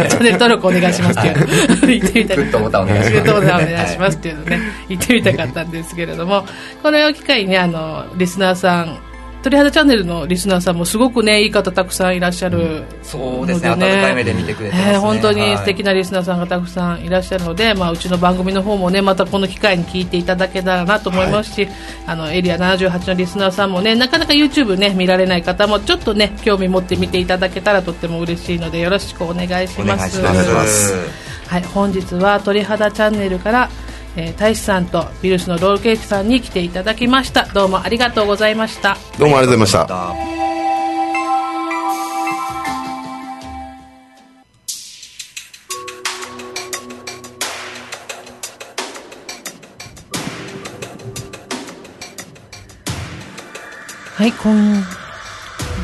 [0.08, 1.46] チャンネル登録お願いしますっていう。
[1.86, 6.44] 言ってみたグッドボタンお願いしますグッドボタンお願いしますっていうのね言ってみたかったんですけれども
[6.82, 8.98] これを機会にねあのリスナーさん
[9.46, 13.68] 鳥肌チャンネルのリスナーさんもすごくねいい方たくさんいらっしゃるそうですね。
[13.68, 14.90] 温かい目で見てくれてね。
[14.94, 15.58] えー本当にはい。
[15.58, 21.68] 素敵なリスナーさんがたくさんいらっしゃるので、まあ、うちの番組の方もねまたこの機会に聞いていただけたらなと思いますし、
[22.08, 30.20] あのエリア78のリスナーさんもねなかなか YouTube ね見られない方もちょっとね興味持って見ていただけたらとっても嬉しいのでよろしくお願いしおます。
[31.46, 33.70] はい、本日は鳥肌チャンネルから、
[34.16, 37.44] えー、大志さんとビルスのロールケーキさんに来ていただきました。
[37.52, 38.96] どうもありがとうございました。
[39.18, 40.36] どうもありがとうございました。
[54.16, 54.82] はい今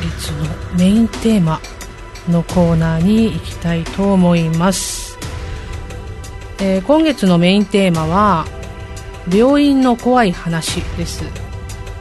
[0.01, 1.61] 月のメインテーマ
[2.27, 5.02] のコーナーに行きたいと思います、
[6.65, 8.45] えー今月のメインテーマは
[9.29, 11.25] 病院の怖い話です。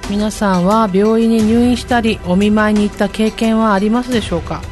[0.08, 4.62] 皆さんは病院に入院したりお見舞いに行った経験はありますでしょうか？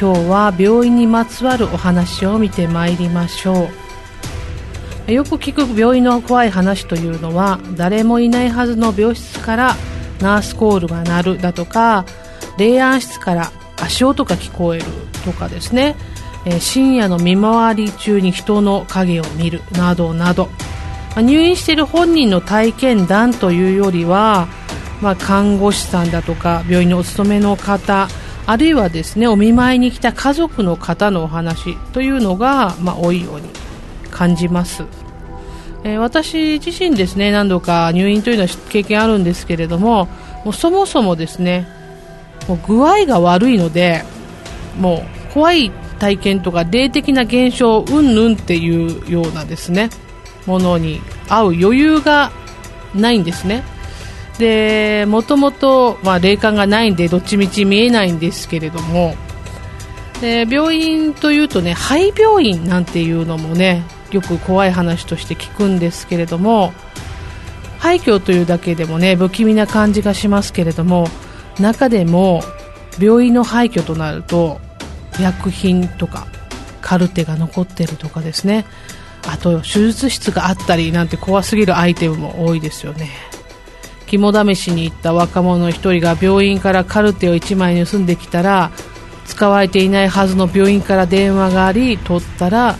[0.00, 3.68] 今日は病院にまつわるお話を見てまいりましょ
[5.06, 5.12] う。
[5.12, 9.76] よく聞く病院の怖い話というのは誰もいないはずの病室から
[10.22, 12.06] ナースコールが鳴るだとか
[12.56, 14.84] 霊安室から足音が聞こえる
[15.26, 15.96] とかですね、
[16.50, 20.48] え深夜の見回り中に人の影を見るなどなど、
[21.14, 24.48] ま入院している本人の体験談というよりは、
[25.02, 28.08] まあ、看護師さんだとか病院のお勤めの方
[28.46, 33.50] あるいはですねお見舞いに来た家族の方のお話というのが、まあ、多いように
[34.10, 34.84] 感じます。
[35.84, 40.06] えー私自身ですね何度か入院というのは経験あるんですけれども
[40.44, 41.68] もうそもそもですね
[42.48, 44.02] もう具合が悪いので
[44.76, 49.90] もう怖い体験とか霊的な現象うんぬんっていうようなですね
[50.46, 52.30] ものに合う余裕が
[52.94, 53.62] ないんですね。
[54.38, 59.14] でもともとまあ霊感がないんでどっちみち見えないんですけれども。
[60.20, 66.72] で病院というとね廃病院なんていうのもねよく怖い話として聞くんですけれども
[67.78, 71.06] 廃墟というだけでもね不気味な感じがしますけれども
[71.60, 72.42] 中でも
[72.98, 74.60] 病院の廃墟となると
[75.20, 76.26] 薬品とか
[76.80, 78.64] カルテが残ってるとかですね。
[79.26, 83.10] あと手術室があったりなんて怖すぎるアイテムも多いですよね。
[84.06, 88.70] 肝試しに行った若者の一人が病院からカルテを1枚盗んできたら
[89.26, 92.76] 使われていないはずの病院から電話があり取ったら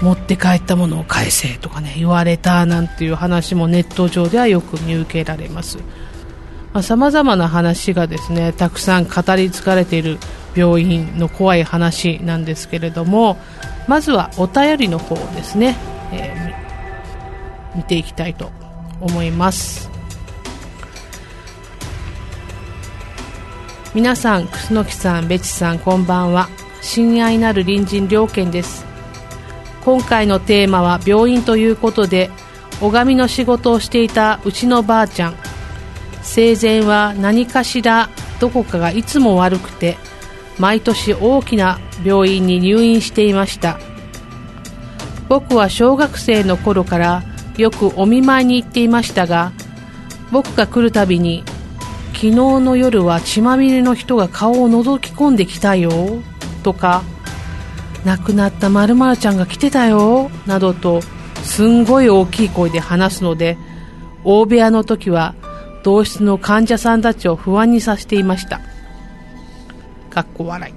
[0.00, 5.78] 持って帰ったものを返せとかね言われたなんていう話もネット上ではよく見受けられます。
[6.82, 10.18] さまざ、まな話がですねたくさん語り継がれている
[10.54, 13.36] 病院の怖い話なんですけれども
[13.88, 15.76] まずはお便りの方をですね、
[16.12, 16.64] えー
[17.74, 18.50] 見ていきたいと
[19.00, 19.90] 思います。
[23.94, 26.48] 皆さん楠木さんベチさんこんばんは。
[26.82, 28.84] 親愛なる隣人良犬です。
[29.84, 32.30] 今回のテーマは病院ということで
[32.80, 35.34] 拝みの仕事をしていたうちのばあちゃん。
[36.22, 38.08] 生前は何かしら
[38.40, 39.96] どこかがいつも悪くて
[40.58, 43.78] 毎年大きな病院に入院していました。
[45.28, 47.22] 僕は小学生の頃から
[47.56, 49.52] よくお見舞いに行っていましたが
[50.30, 51.44] 僕が来るたびに
[52.12, 55.90] 昨日の夜は血まみれの人が顔を覗き込んできたよ
[56.62, 57.02] とか
[58.04, 61.00] 亡くなったまるちゃんが来てたよなどと
[61.42, 63.56] すんごい大きい声で話すので
[64.24, 65.34] 大部屋の時は
[65.82, 68.60] 同室の患者さんたちを不安にさせていました。
[70.14, 70.74] かっこ笑い、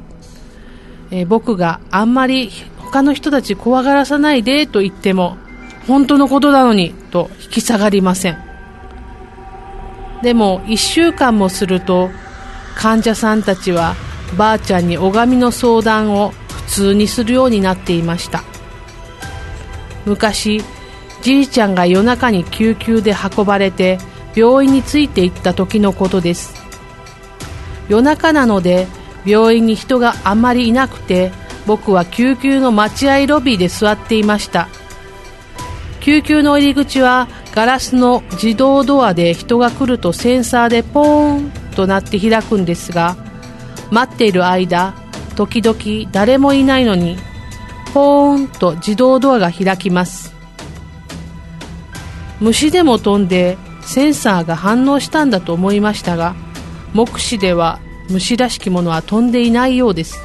[1.12, 5.38] えー僕があんまり他の人たち怖がらさないでと言っても
[5.88, 8.38] 本当のことなのにと引き下がりません。
[10.24, 12.10] でも1週間もすると
[12.76, 13.96] 患者さんたちは
[14.38, 18.44] ばあちゃんに拝みの相談を普通にするようになっていました。
[20.06, 20.62] 昔
[21.22, 23.98] じいちゃんが夜中に救急で運ばれて
[24.36, 26.54] 病院について行った時のことです。
[27.90, 28.88] 夜中なので
[29.28, 31.32] 病院に人があまりいなくて
[31.66, 34.70] 僕は救急の待合ロビーで座っていました。
[36.00, 43.18] 救急の入り口はガラスの自動ドアで人が来るとセンサーでポーンとなって開くんですが
[43.92, 44.94] 待っている間
[45.36, 47.18] 時々誰もいないのに
[47.94, 50.34] ポーンと自動ドアが開きます。
[52.40, 56.36] 虫でも飛んでセンサーが反応したんだと思いましたが
[56.94, 60.18] 目視では虫らしきものは飛んでいないようです。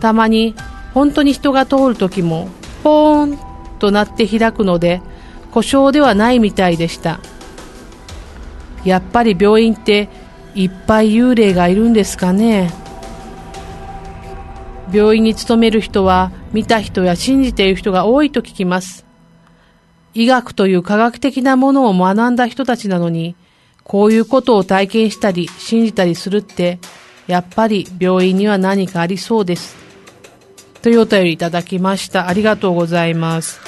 [0.00, 0.54] たまに
[0.94, 2.48] 本当に人が通る時も
[2.82, 3.38] ポーン
[3.78, 5.02] となって開くので
[5.50, 7.20] 故障ではないみたいでした。
[8.84, 10.08] やっぱり病院って
[10.54, 12.72] いっぱい幽霊がいるんですかね。
[14.92, 19.06] 病院に勤める人は見た人や信じている人が多いと聞きます。
[20.14, 23.36] 医学という科学的なものを学んだ人たちなのに
[23.90, 26.78] こういうことを体験したり信じたりするって
[27.26, 29.74] やっぱり病院には何かありそうです。
[30.80, 32.28] というお便りいただきました。
[32.28, 33.60] ありがとうございます。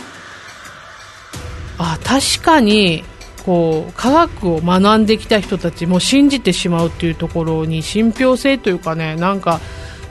[1.77, 3.03] あ確かに
[3.45, 9.61] こう科学を学んできた人たちも信じてしまうっていうところに信憑性というかねなんか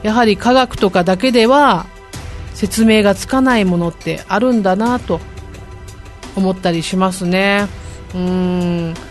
[0.04, 1.86] やはり科学とかだけでは
[2.54, 5.22] 説明がつかないものってあるんだなと
[6.36, 7.70] 思ったりしますね。
[8.14, 9.11] うーん。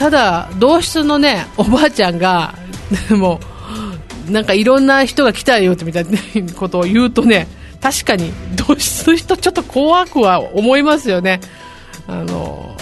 [0.00, 2.54] ただ同室のねおばあちゃんが
[3.12, 3.38] も
[4.30, 7.46] なんかいろんな人が来たよってみたいなことを言うとね
[7.82, 8.32] 確かに
[8.66, 11.40] 同室の人ちょっと怖くは思いますよね。
[12.08, 12.74] あの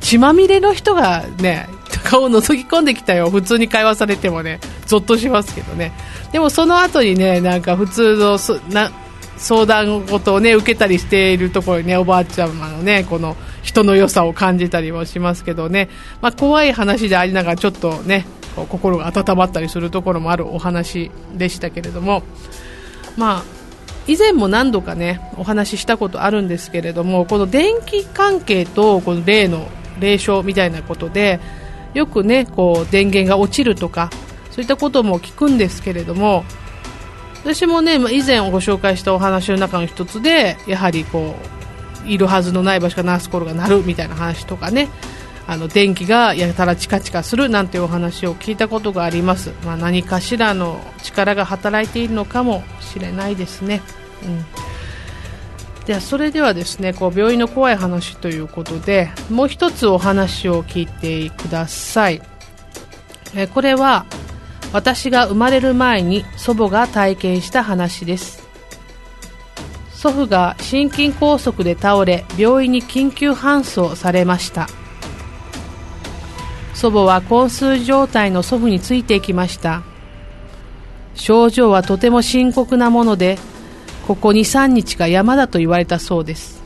[0.00, 1.68] 血まみれの人がね
[2.04, 3.30] 顔を覗き込んできたよ。
[3.30, 5.92] 普通に会話されてもねゾッとしますけどね。
[6.30, 8.38] でもその後にねなんか普通の
[8.70, 8.92] な
[9.38, 15.88] 相談事をね受けたりしているところにねおばあちゃまのねこの人の良さを感じたりもしますけどね、
[16.20, 18.26] まあ、怖い話でありながらちょっとね
[18.56, 22.22] 心が温まったりするところもあるお話でしたけれども。
[23.16, 23.58] まあ
[24.06, 29.68] 以前も何度かねお話ししたことあるんですけれどもこの電気関係とこの霊の
[30.00, 31.40] 霊障みたいなことで
[31.92, 34.10] よくねこう電源が落ちるとか
[34.50, 36.44] そういったことも聞くんですけれども
[37.48, 41.34] 私もね以前ご紹介したお話の中の一つでやはりこ
[42.04, 44.90] ういるはずのない場所からナースコールが鳴るみたいな話とかね
[45.46, 53.80] あの電気がやたらチカチカするなんていうお話を聞いたことがあります、まあ、何かしらの力が働いているのかもしれないですね。
[54.22, 54.44] うん。
[55.86, 62.20] ではそれではですねこう病院の怖い話ということでもう一つお話を聞いてください。
[63.34, 64.04] えこれは
[64.72, 68.46] 私が生まれる前に祖母が体験した話です。
[69.92, 74.68] 祖父が心筋梗塞で倒れ病院に緊急搬送されました。
[76.74, 79.82] 祖母は昏睡状態の祖父についていきました。
[81.14, 83.38] 症状はとても深刻なもので
[84.06, 86.62] ここ23日が山だと言われたそうです。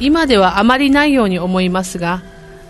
[0.00, 2.22] 今ではあまりないように思いますが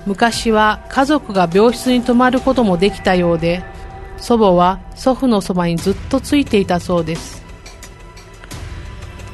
[0.07, 3.65] 昔は家族が病室に泊まることもできたようで
[4.17, 7.45] 祖母は祖父のそばにずっとついていたそうです。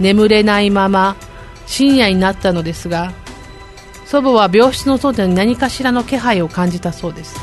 [0.00, 1.16] 眠れないまま
[1.66, 3.12] 深夜になったのですが
[4.06, 7.38] 祖母は病室の外に何かしらの気配を感じたそうです。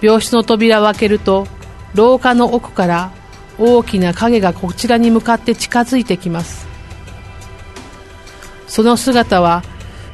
[0.00, 1.46] 病室の扉を開けると
[1.94, 3.12] 廊下の奥から
[3.58, 6.68] 大きな影がこちらに向かって近づいてきます。
[8.68, 9.64] その姿は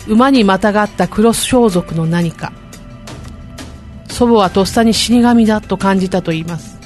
[0.06, 2.52] 馬にまたがったクロス装束の何か。
[4.08, 6.78] 祖母はとっさに死神だと感じたと言います。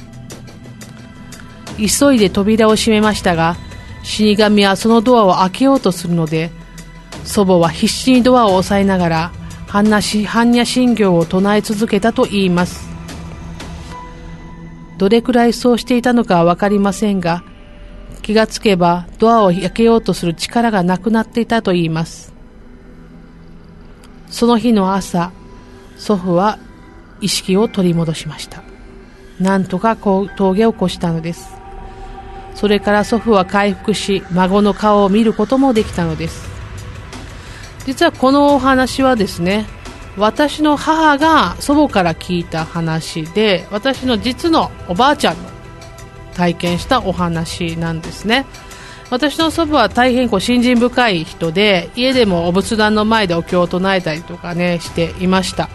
[1.77, 3.57] 急いで扉を閉めましたが
[4.03, 6.51] 死神はそのドアを開けようとするので
[7.25, 9.33] 祖母は必死にドアを押さえながら
[9.69, 12.89] 般若心経を唱え続けたと言います。
[14.97, 17.45] どれくらいそうしていたのかはわかりませんが、
[18.23, 22.38] 気がつけばドアを開けようとする力がなくなっていたと言います。
[24.31, 25.33] その日の朝、
[25.97, 26.59] 祖父は
[27.21, 28.63] 意識を取り戻しました。
[29.41, 31.51] なんとか峠を越したのです。
[32.55, 36.49] それから祖父は回復し、孫の顔を見ることもできたのです。
[37.87, 39.67] 実はこのお話はですね、
[40.19, 45.49] 私の母が祖母から聞いた話で私の実のおばあちゃんの
[46.35, 48.45] 体験したお話なんですね
[49.11, 55.71] 私の祖母は大変こう信心深い人で家でもお仏壇の前でお経を唱えたりとかねしていました。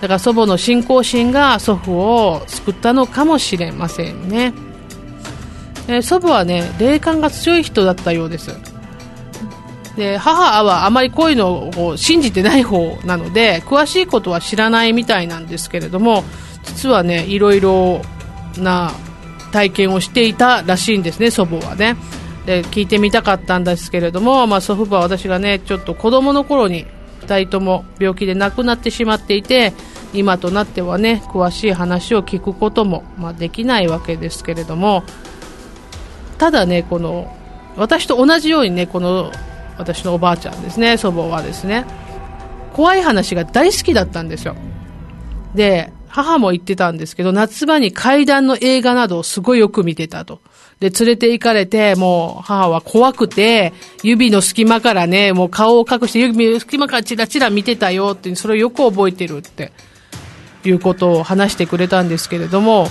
[0.00, 4.52] だから祖母の信仰心が祖父を救ったのかもしれませんね、
[5.88, 8.50] え祖母はね霊感が強い人だったようです。
[9.96, 16.22] で母はあまりこういうのを信じてない方なので詳しいことは知らないみたいなんですけれども
[16.64, 18.02] 実はねいろいろ
[18.58, 18.92] な
[19.52, 21.96] 体験をしていたらしいんですね祖母はね。
[22.46, 26.86] で聞いてみたかったんですけれども、まあ、祖父母は私がねちょっと子供の頃に
[27.20, 29.72] 2人とも病気で亡くなってしまっていて
[30.14, 35.02] 今となってはね詳しい話を聞くことも、まあ、できないわけですけれども
[36.38, 37.36] ただねこの
[37.76, 39.32] 私と同じようにねこの
[39.78, 41.84] 私のおばあちゃんですね、祖母はですね、
[42.72, 44.56] 怖い話が大好きだったんですよ。
[45.54, 50.40] で、母も言ってたんですけど、夏場に階段の映画などをすごいよく見てたと。
[50.80, 53.72] で、連れて行かれて、もう母は怖くて、
[54.02, 59.72] 指の隙間からね、もう顔を隠して指の隙間からチラチラ見てたよって、それをよく覚えてるって
[60.64, 62.88] いうことを話してくれたんですけれども、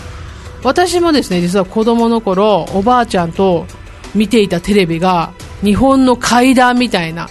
[0.63, 3.67] 私もですね、実は子供の頃、おばあちゃんと
[4.15, 5.33] 見ていたテレビが、
[5.63, 7.29] 日本の階段みたいな、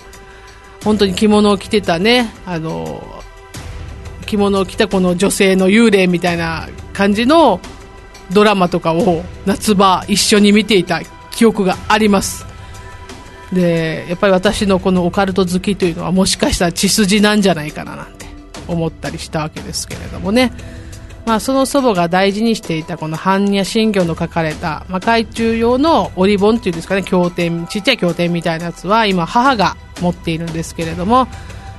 [0.84, 3.02] 本当に着物を着てたね、あの、
[4.26, 7.60] 着物を着たこの女性の幽霊みたいな感じの
[8.32, 12.46] ドラマとかを夏場一緒に見ていた記憶があります
[13.52, 18.26] でやっぱり私のこのオカルト好きというのはもしかしたら血筋なんじゃないかななんて
[18.66, 20.52] 思ったりしたわけですけれどもね
[21.26, 31.26] まあ、その祖母が大事にしていたこの般若心経の書かれた、まあ、海中用の折り本っていうんですかね、経典、ちっちゃい経典みたいなやつは今母が持っているんですけれども、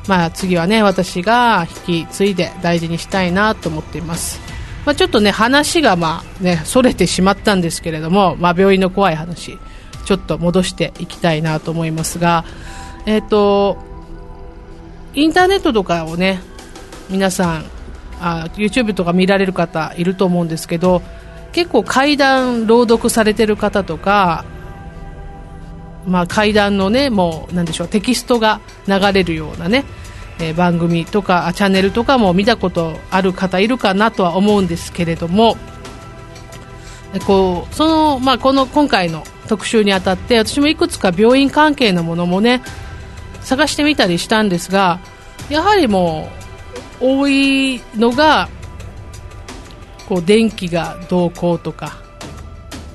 [0.07, 4.39] まあ次はね、私が引き継いで大事にしたいなと思っています。
[4.85, 9.57] まあ、ちょっとね、話がまあね、逸れてしまったんですけれども、まあ、病院の怖い話、
[10.05, 12.45] ちょっと戻していきたいなと思いますが、
[13.05, 13.77] えっ、ー、と、
[15.15, 16.39] インターネットとかをね、
[17.09, 17.65] 皆さん、
[18.21, 21.01] あ YouTube とか見られる方いると思うんですけど、
[21.51, 24.45] 結構階段朗読されてる方とか、
[26.05, 29.85] まあ、階段のね、もう、なでしょう、テキストが流れるようなね、
[30.39, 35.57] えー、番組とかチャンネルとかも見たことある方いるかなとは思うんですけれども
[37.25, 42.61] こうその、まあ、この今回の特集にあたって私もいくつか病院関係のものもね
[43.41, 44.99] 探してみたりしたんですが
[45.49, 46.29] やはりも
[46.99, 48.49] う多いのが
[50.07, 51.97] こう電気がどうこうとか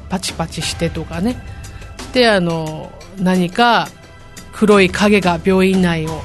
[0.08, 1.40] パチパチしてとかね。
[2.12, 3.88] であの何か
[4.52, 6.22] 黒い影が病院内を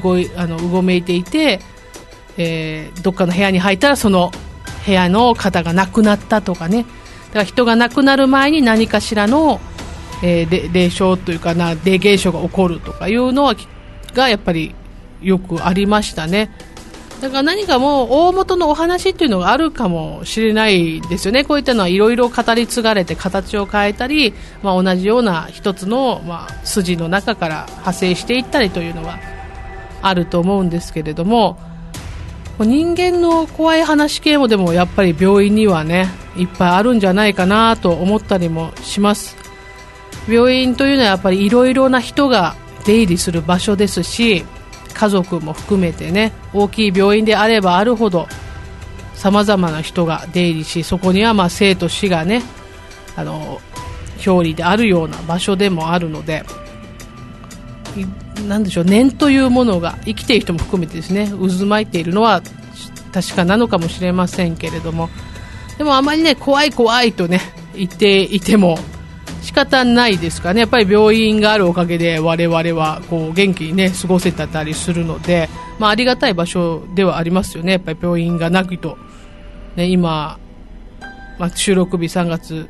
[0.00, 1.60] 動いあのうごめいていて、
[2.36, 4.30] えー、どっかの部屋に入ったらその
[4.86, 6.84] 部屋の方が亡くなったとかね
[7.28, 9.60] だから人が亡くなる前に何かしらの、
[10.22, 13.54] えー、霊障というかな霊現象が起こるとかいうのは
[14.12, 14.74] がやっぱり
[15.22, 16.50] よくありましたね。
[17.20, 21.44] だから何かもう大元のお話っていうのがあるかもしれないですよね。
[21.44, 29.18] こういったのはいろいろ語り継がれて形を変えたり、まあ、同じような一つの、まあ、筋の中から派生していったりというのは
[30.06, 31.58] あると思うんですけれども
[32.58, 39.36] 人間の怖い話系もでもやっぱり病院にはねいっぱいあるんじゃないかなと思ったりもします。
[40.28, 44.44] 病院というのはやっぱりいろいろな人が出入りする場所ですし
[44.94, 48.26] 家族も含めてね大きい病院であればあるほど
[49.14, 52.42] さまざまな人が出入りしそこにはま生と死がね
[53.16, 53.60] あの
[54.26, 56.44] 表裏であるような場所でもあるので
[58.48, 62.42] なんでしょう念というものが生きている人も含めてですね渦巻いているのは
[63.12, 65.08] 確かなのかもしれませんけれども。
[65.78, 67.40] でもあまりね怖い怖いとね
[67.74, 68.78] 言っていても
[69.42, 70.60] 仕方ないですからね。
[70.60, 77.72] やっぱり病院があるおかげで我々はこう元気にね過ごせたりするので、まあ、ありがたい場所ではありますよね。
[77.72, 78.96] やっぱり病院がなくと、
[79.76, 80.38] ね、今、
[81.38, 82.68] まあ、収録日3月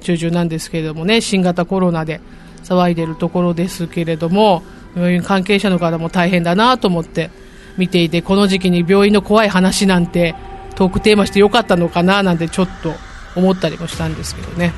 [0.00, 2.20] 中旬なんですけれどもね新型コロナで
[2.66, 4.62] 騒いでるところですけれども
[4.96, 7.30] 病院関係者の方も大変だなと思って
[7.78, 10.34] 見ていてこの時期に病院の怖い話なんて
[10.74, 12.92] トークテーマしてよかったのかななんてちょっと
[13.36, 14.72] 思ったりもしたんですけどね。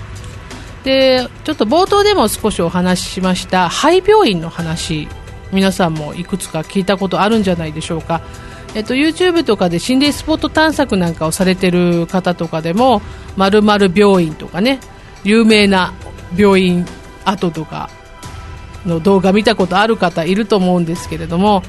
[0.85, 5.09] でちょっと冒頭でも少しお話ししました肺病院の話
[5.53, 8.21] 皆さんもいくつか聞いたことあるんじゃないでしょうか。
[8.75, 13.01] えっと、YouTube とかで心霊スポット探索なんかをされてる方とかでも
[13.37, 14.79] 〇〇病院とかね
[15.25, 15.95] 有名な
[16.37, 16.87] 病院
[17.29, 17.91] 跡とか
[18.87, 21.63] の動画見たことある方いると思うんですけれども、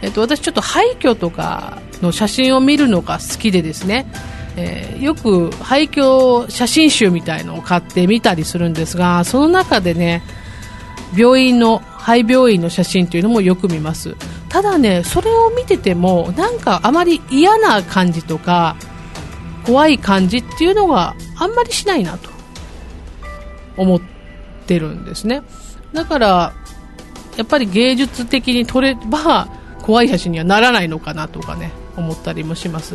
[0.00, 4.06] えっと、私ちょっと廃墟とかの写真を見るのが好きでですね、
[4.56, 10.22] えー、よく廃墟写真集みたいのを買って見たりするんですがその中でね
[11.16, 14.16] 病院の廃病院の写真というのもよく見ます。
[14.48, 18.76] ただねそれを見ててもなんかあまり嫌な感じとか
[19.64, 22.28] 怖い感じっていうのがあんまりしないなと
[23.76, 24.00] 思っ
[24.62, 25.42] てるんですね
[25.92, 26.52] だから、
[27.36, 29.48] やっぱり芸術的に撮れば、
[29.82, 32.94] 怖い写真にはならないのかなとかね、思ったりもします。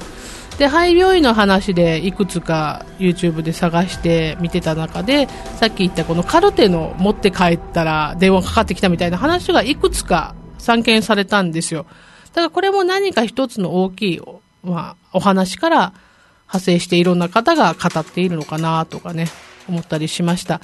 [0.58, 5.28] で、肺病院の話でいくつか YouTube で探して見てた中で、
[5.60, 11.86] さっき言ったこのカルテの持って帰ったら電話かかってきたみたいな話がいくつか散見されたんですよ。
[12.34, 14.22] だからこれも何か一つの大きい、
[14.64, 15.94] まあ、お話から
[16.48, 19.28] 派生していろんな方が語っているのかなとかね、
[19.70, 20.60] 思ったりしました。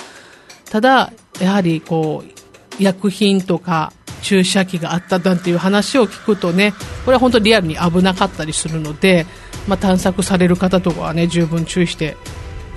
[0.69, 2.33] ただ、やはりこう、
[2.79, 3.93] 薬品とか
[4.23, 6.73] 注射器があったなんていう話を聞くとね
[7.05, 9.25] これは本当リアルに危なかったりするので、
[9.67, 12.15] まあ、探索される方とかはね十分注意して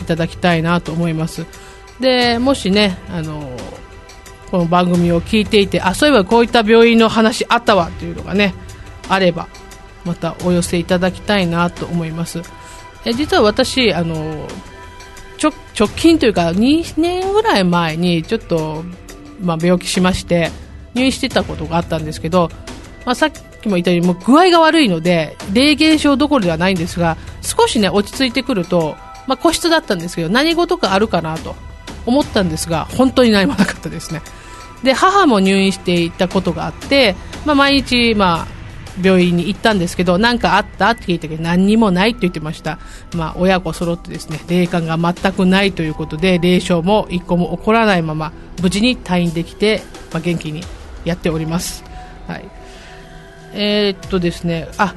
[0.02, 1.46] いただきたいなと思います。
[2.00, 3.56] でもしねあの
[4.50, 8.54] この番組を聞いていてあそういえばこういった病院の話あったわっていうのがね
[9.08, 9.48] あれば
[10.04, 12.42] またお寄せいただきたいなと思います。
[13.04, 14.46] え実は私あの
[15.38, 18.84] ちょ直近というか2年ぐらい前にちょっと、
[19.40, 20.50] まあ、病気しまして
[20.94, 22.48] 入院してたことがあったんですけど、
[23.04, 31.54] まあ、さっきも言ったようにもう具合が悪いので霊現象どころではないんですが少しね落ち着いてくると、まあ、個室だったんですけど何事かあるかなと
[32.06, 34.22] 思ったんですが本当に何もなかったですね。
[34.82, 38.55] で母も入院していたことがあって、まあ、毎日、まあ、
[39.02, 42.78] 病院に行ったんですけど何かあったって聞いたけど何にもないと言ってました、
[43.14, 48.32] まあ、親子揃ってですね霊感が全くないということで霊障も一個も起こらないまま
[48.62, 49.82] 無事に退院できて、
[50.12, 50.62] まあ、元気に
[51.04, 51.84] やっております、
[52.26, 52.48] はい、
[53.52, 54.94] えー、っとですねあ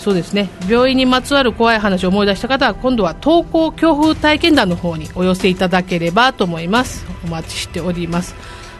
[0.00, 0.48] そうですね。
[0.66, 7.04] 病院にまつわる怖い話を思い出した方は今度は登校恐怖体験談の方にお寄せいただければと思います。
[7.22, 8.34] お待ちしております。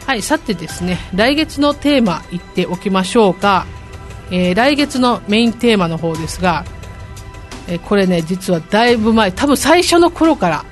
[0.07, 3.67] はいさてですね来月のテーマ言っておきましょうか。
[4.31, 6.65] えー、来月のメインテーマの方ですが、
[7.67, 10.65] えー、これね実はだいぶ前多分最初の頃から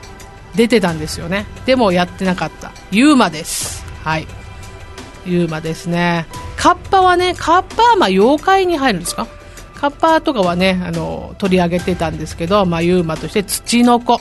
[0.55, 1.45] 出てたんですよね。
[1.66, 2.72] でもやってなかった。
[2.91, 3.86] ユーマです。
[4.03, 4.28] はい。
[5.26, 6.26] ユーマですね。
[6.55, 9.28] カッパはねカッパはま妖怪に入るんですか？
[9.76, 14.20] カッパとかはねあの取り上げてたんですけど、まあ、ユーマとしてツの子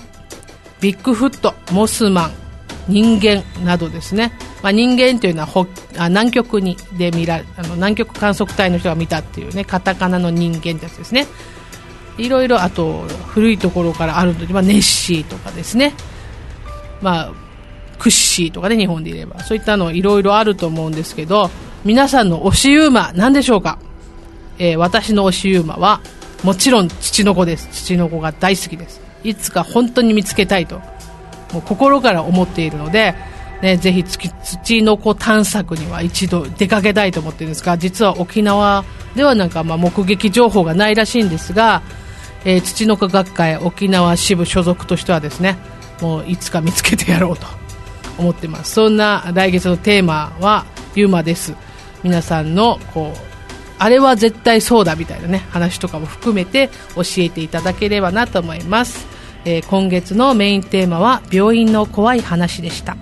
[0.81, 2.48] ビッグフットモスマン。
[2.89, 4.33] 人間などですね。
[4.63, 5.67] まあ、人間というのはほ
[5.97, 11.27] あ南極にで見らあの南極観測隊の人が見たっていうねカタカナの人間たちですね。
[12.17, 15.95] いろいろあと古いところからあるので、まあ、ネッシーとかですね。
[17.01, 17.33] まあ
[17.99, 19.41] クッシーとかね日本で言えば。
[19.45, 21.51] そういったのいろいろあると思うんですけど
[21.85, 23.79] 皆さんの推しユーマ何でしょうか、
[24.59, 26.01] えー、私の推しユーマは
[26.43, 27.69] もちろん父の子です。
[27.73, 29.01] 父の子が大好きです。
[29.25, 30.81] いつか本当に見つけたいと。
[31.53, 33.15] もう心から思っているので
[33.63, 38.85] ね、ぜひ土の子探索には一度出かけたいと思っているんですが実は沖縄
[39.17, 41.83] ではなんかまあ目撃情報がないらしいんですが、
[42.45, 45.57] えー、土の子学会沖縄支部所属としてはですね
[46.01, 47.47] もういつか見つけてやろうと
[48.17, 48.75] 思ってます。
[48.75, 51.55] そんな来月のテーマはユーマです。
[52.05, 53.19] 皆さんのこう
[53.81, 59.07] あれは絶対そうだみたいなね話とかも含めて教えていただければなと思います、
[59.45, 62.97] えー、今月のメインテーマは病院の怖い話でした。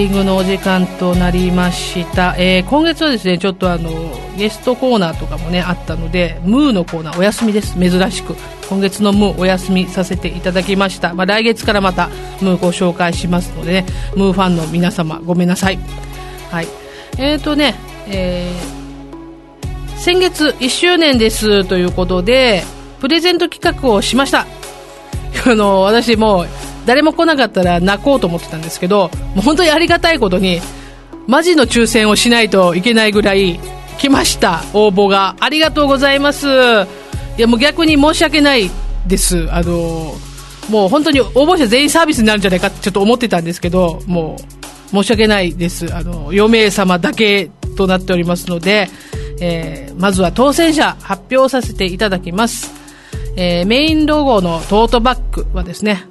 [0.00, 3.90] ディングのお時間となりました、えー、今月はですねちょっとあの
[4.38, 7.78] ゲストコーナーとかもねあったのでムーのコーナーお休みです。
[7.78, 8.34] 珍しく。
[8.70, 12.08] 今月のムーお休みさせていただきました、まあ、来月からまた
[12.40, 13.86] ムーご紹介しますのでね
[14.16, 15.78] ムーファンの皆様ごめんなさい。
[16.50, 16.66] はい。
[17.18, 17.74] えーとね、
[18.08, 21.66] えー、先月1周年です。
[21.66, 22.64] ということで
[23.00, 24.46] プレゼント企画をしました。
[25.46, 26.46] あの私もう
[26.90, 30.60] 誰も来なかったら泣こうと思ってたんですけど、もう本当にありがたいことに、
[31.28, 33.60] マジの抽選をしないといけないぐらい
[33.96, 35.36] 来ました、応募が。
[35.38, 36.48] ありがとうございます。
[36.48, 36.50] い
[37.42, 38.68] や、もう逆に申し訳ない
[39.06, 39.46] です。
[39.52, 40.16] あの、
[40.68, 44.36] もう本当に応募者全員サービスになるんじゃないかってちょっと思ってたんですけど、も
[44.88, 45.94] う申し訳ないです。
[45.94, 48.90] あの、4名様だけとなっておりますので、
[49.40, 52.72] えー、まずは当選者発表させていただきます。
[53.36, 56.08] えー、メインロゴのトートバッグはですね、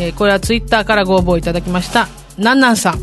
[0.00, 2.08] えー、これはツイッターからご応募いただきました。
[2.38, 3.00] なんなんさん。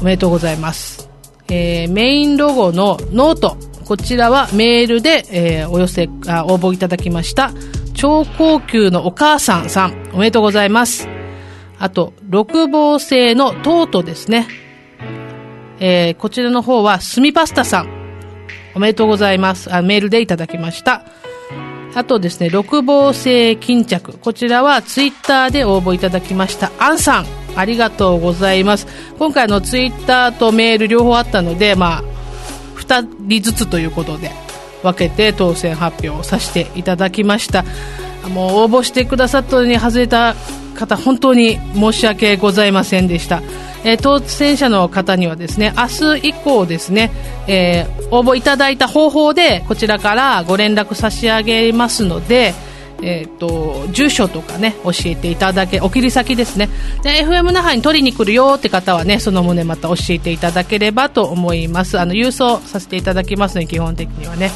[0.00, 1.08] おめでとうございます、
[1.48, 3.56] えー、メインロゴのノート。
[3.84, 7.52] こちらはメールで、えー、お寄せあ応募いただきました。
[7.94, 10.10] 超高級のお母さんさん。
[10.12, 11.08] おめでとうございます。
[11.78, 14.48] あと六芒星のトートですね。
[15.78, 17.88] えー、こちらの方はスミパスタさん。
[18.74, 19.74] おめでとうございます。
[19.74, 21.04] あメールでいただきました。
[21.96, 24.18] あとですね、六芒星巾着。
[24.18, 26.70] こちらはツイッターで応募いただきました。
[26.78, 27.26] アンさん、
[27.56, 28.86] ありがとうございます。
[29.18, 32.04] 今回のツイッターとメール両方あったので、まあ、
[32.74, 34.30] 二人ずつということで
[34.82, 37.64] 分けて当選発表をさせていただきました。
[38.28, 40.36] もう応募してくださったのに外れた
[40.74, 43.42] 方本当に申し訳ございませんでした、
[43.86, 47.12] えー、当選者の方にはですね明日以降ですね、
[47.46, 52.52] えー、応募いただいた方法でこちらからご連絡差し上げますので
[53.02, 56.70] えーと、住所とかね教えていただけお切り先ですね。
[57.02, 61.98] で FM 那覇に取りに来るよって方はねその旨また教えていただければと思います。
[62.00, 64.50] あの郵送させていただきますので基本的にはね。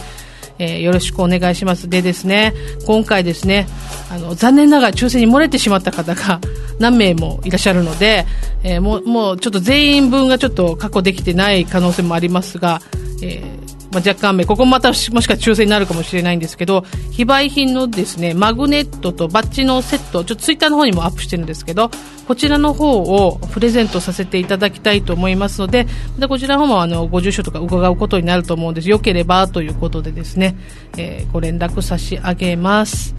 [0.60, 1.88] えー、よろしくお願いします。
[1.88, 2.52] でですね、
[2.86, 3.66] 今回ですね、
[4.10, 6.38] あの、残念ながら抽選に漏れてしまった方が
[6.78, 8.26] 何名もいらっしゃるので、
[8.62, 12.82] えー、もう、もうちょっと全員分がちょっと確保できてない可能性もありますが、
[13.22, 21.90] えーまあ、若干目、ここまたもしかしたら抽選になるかもしれないんですけど、非売品のですね、マグネットとバッジのセット、ちょっとツイッターの方にもアップしてるんですけど、
[22.28, 25.86] こちらの方をプレゼントさせていただきたいと思いますので、
[26.18, 28.88] でこちらの方もあの、ご住所とか伺うことになると思うんです。
[28.88, 30.56] よければということでですね、
[30.96, 33.14] えー、ご連絡差し上げます。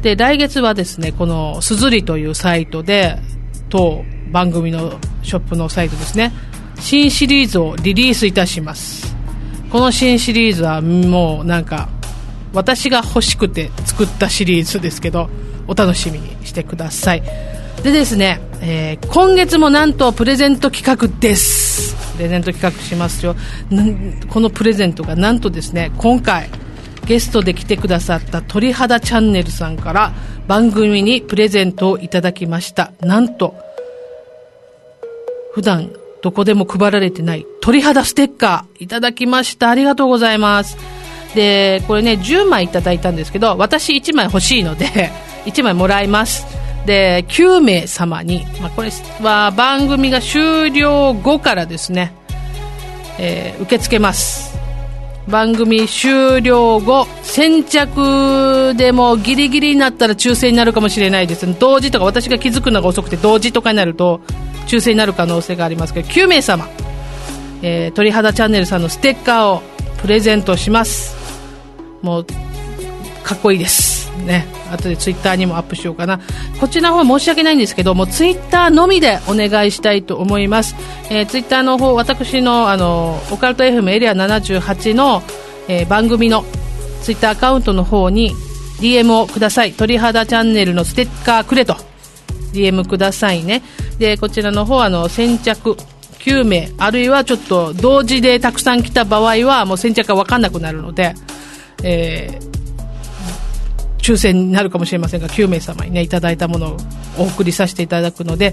[0.00, 3.18] で、来月はですね、このすずりというサイトで、
[3.68, 6.32] 当番組のショップのサイトですね、
[6.78, 9.19] 新シリーズをリリースいたします。
[9.70, 11.88] この新シリーズはもうなんか
[12.52, 15.30] 私が欲しくて作ったシリーズですけど
[15.68, 17.22] お楽しみにしてください。
[17.82, 21.94] でですね、えー、今月もなんとプレゼント企画です。
[22.16, 23.36] プレゼント企画しますよ。
[24.28, 26.50] このプレゼントがなんとですね今回
[27.06, 30.12] ゲストで来てくださった鳥肌チャンネルさんから
[30.48, 32.92] 番組にプレゼントをいただきました。
[33.00, 33.54] なんと
[35.54, 35.90] 普段
[36.22, 39.70] どこでも配られてない鳥肌ステッカーいただきました。
[39.70, 40.76] ありがとうございます。
[41.34, 45.10] で、これね、10枚いただいたんですけど、私1枚欲しいので、
[45.46, 46.46] 1枚もらいます。
[46.86, 48.90] で、9名様に、まあ、これ
[49.22, 52.12] は番組が終了後からですね、
[53.18, 54.49] えー、受け付けます。
[55.30, 61.46] 番組終了後、先着でもギリギリになったら抽選になるかもしれないです。
[61.58, 64.20] 同時とか私が気づくのが遅くて同時とかになると、
[64.70, 66.68] 抽選になる可能性がありますけど9名様、
[67.60, 69.62] えー、鳥肌チャンネルさんのステッカーを
[70.00, 71.16] プレゼントします
[72.02, 72.26] もう
[73.24, 76.20] かっこいいですね後でツイッターにもアップしようかな。
[76.60, 80.74] こちらの方申し訳ないんですけどもツイッターのみでお願いしたいと思います、
[81.10, 85.22] えー、ツイッターの方私のあのオカルト FM エリア78の、
[85.68, 86.44] えー、番組の
[87.02, 88.32] ツイッターアカウントの方に
[88.80, 89.72] DM をください。
[89.72, 91.76] 鳥肌チャンネルのステッカーくれと。
[92.52, 93.62] DM くださいね。
[93.98, 95.76] でこちらの方あの先着
[96.20, 101.14] 9名あるいはちょっと同時でたくさん来た場合はもう先着が分かんなくなるので、
[101.82, 102.49] えー、
[104.10, 106.76] 抽選になるかもしれませんが9名様にねいただいたものを
[107.18, 108.52] お送りさせていただくので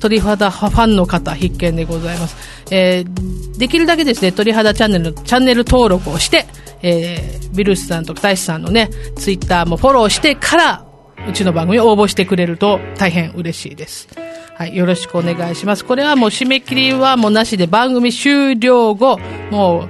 [0.00, 2.36] 鳥肌ファンの方必見でございます、
[2.74, 6.46] えー、できるだけですね鳥肌チャンネルのチャンネル登録をして、
[6.82, 10.84] えー、ビルスさんと大志さんのねツイッターもフォローしてから
[11.28, 14.08] うちの番組応募してくれると大変嬉しいです。
[14.54, 15.84] はい、よろしくお願いします。
[15.84, 19.18] これはもう締め切りはもうなしで番組終了後、
[19.50, 19.88] もう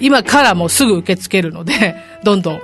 [0.00, 2.60] 今からもうすぐ受け付けるので、どんどん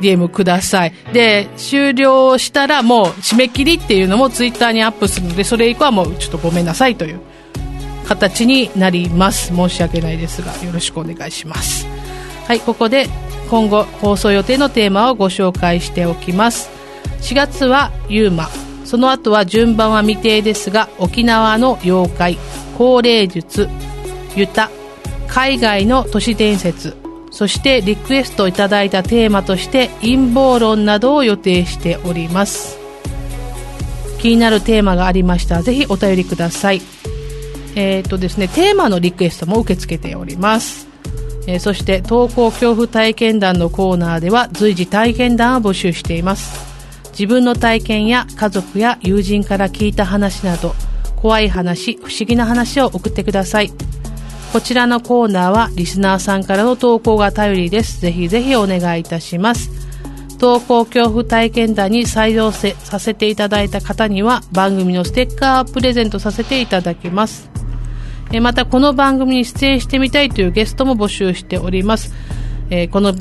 [0.00, 0.92] DM ください。
[1.12, 7.20] で、終了したらもう締め切りっていうのもツイッターにアップするので、それ以降はもうちょっとごめんなさいという
[8.06, 9.54] 形になります。
[9.54, 11.86] 申し訳ないですが、よろしくお願いします。
[12.46, 13.08] はい、ここで
[13.50, 16.70] 今後放送予定のテーマをご紹介しておきます。
[17.22, 18.48] 4月はユーマ
[18.84, 22.38] その後は順番は未定ですが沖縄の妖怪
[22.78, 23.68] 高齢術
[24.36, 24.70] ユタ
[25.26, 26.96] 海外の都市伝説
[27.36, 32.78] そしてリクエストいただいたテーマとして陰謀論などを予定しております。
[34.18, 36.80] 気になるテーマがありましたらぜひお便りください。
[37.74, 40.88] えっ、とですねテーマのリクエストも受け付けております。
[41.46, 46.58] えー、そして投稿恐怖体験談のコーナーでは随時体験談を募集しています。
[47.10, 50.74] 自分の体験や家族や友人から聞いた話など
[51.16, 53.70] 怖い話不思議な話を送ってください。
[54.56, 58.00] こちらのコーナーはリスナーさんからの投稿が頼りです。
[58.00, 59.70] ぜひぜひお願いいたします。
[60.38, 67.50] 投稿恐怖体験談に採用せさせていただいた方には番組のステッカープレゼントさせていただきます。
[68.32, 72.14] えまたこの番組に出演してみたいというゲストも募集しております、
[72.70, 73.12] えー、この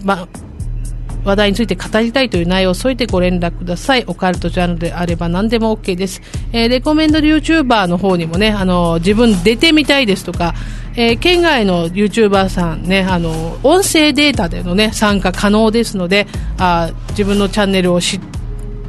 [1.26, 4.03] 話題について語りたいという内容を添えてご連絡ください。
[4.07, 6.21] オカルトジャンルであれば何でも OK です。
[6.53, 10.53] えー、レコメンド YouTuber の方にもね、あの、自分出てみたいですとか、
[10.95, 18.19] えー、県外の YouTuber さんね、あの、音声データでのね、参加可能ですので、あ自分のチャンネルを知っ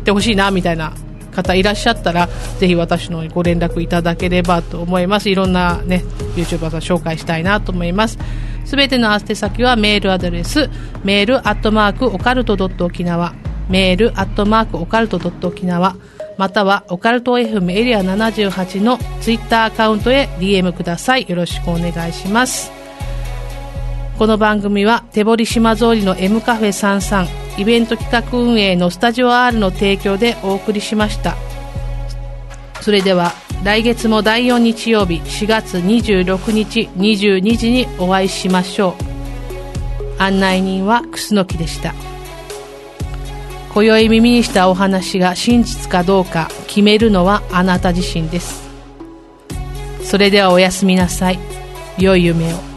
[0.05, 0.93] てほしいな、みたいな
[1.37, 2.29] 方いらっしゃったら、
[2.59, 5.31] ぜひ私のご連絡いただければと思います。
[5.31, 8.19] いろんなね、YouTuber さん紹介したいなと思います。
[8.65, 10.69] すべての宛先はメールアドレス、
[11.05, 13.35] メールアットマークオカルトドット沖縄、
[13.69, 15.97] メールアットマークオカルト沖縄
[16.37, 21.27] またはオカルト FM エリア78のツイッターアカウントへ DM ください。
[21.29, 22.76] よろしくお願いします。
[24.19, 31.37] この番組は手堀島通りの M カフェ33イベント企画運営のスタジオ R の提供でお送りしました。
[32.81, 38.97] それでは来月も第4日曜日4月26日22時にお会いしましょ
[40.19, 40.23] う。
[40.23, 41.95] 案内人は楠木でした。
[43.77, 48.67] 今宵耳にしたお話が真実かどうか決めるのはあなた自身です
[50.03, 51.39] それではおやすみなさい
[51.99, 52.76] 良い夢を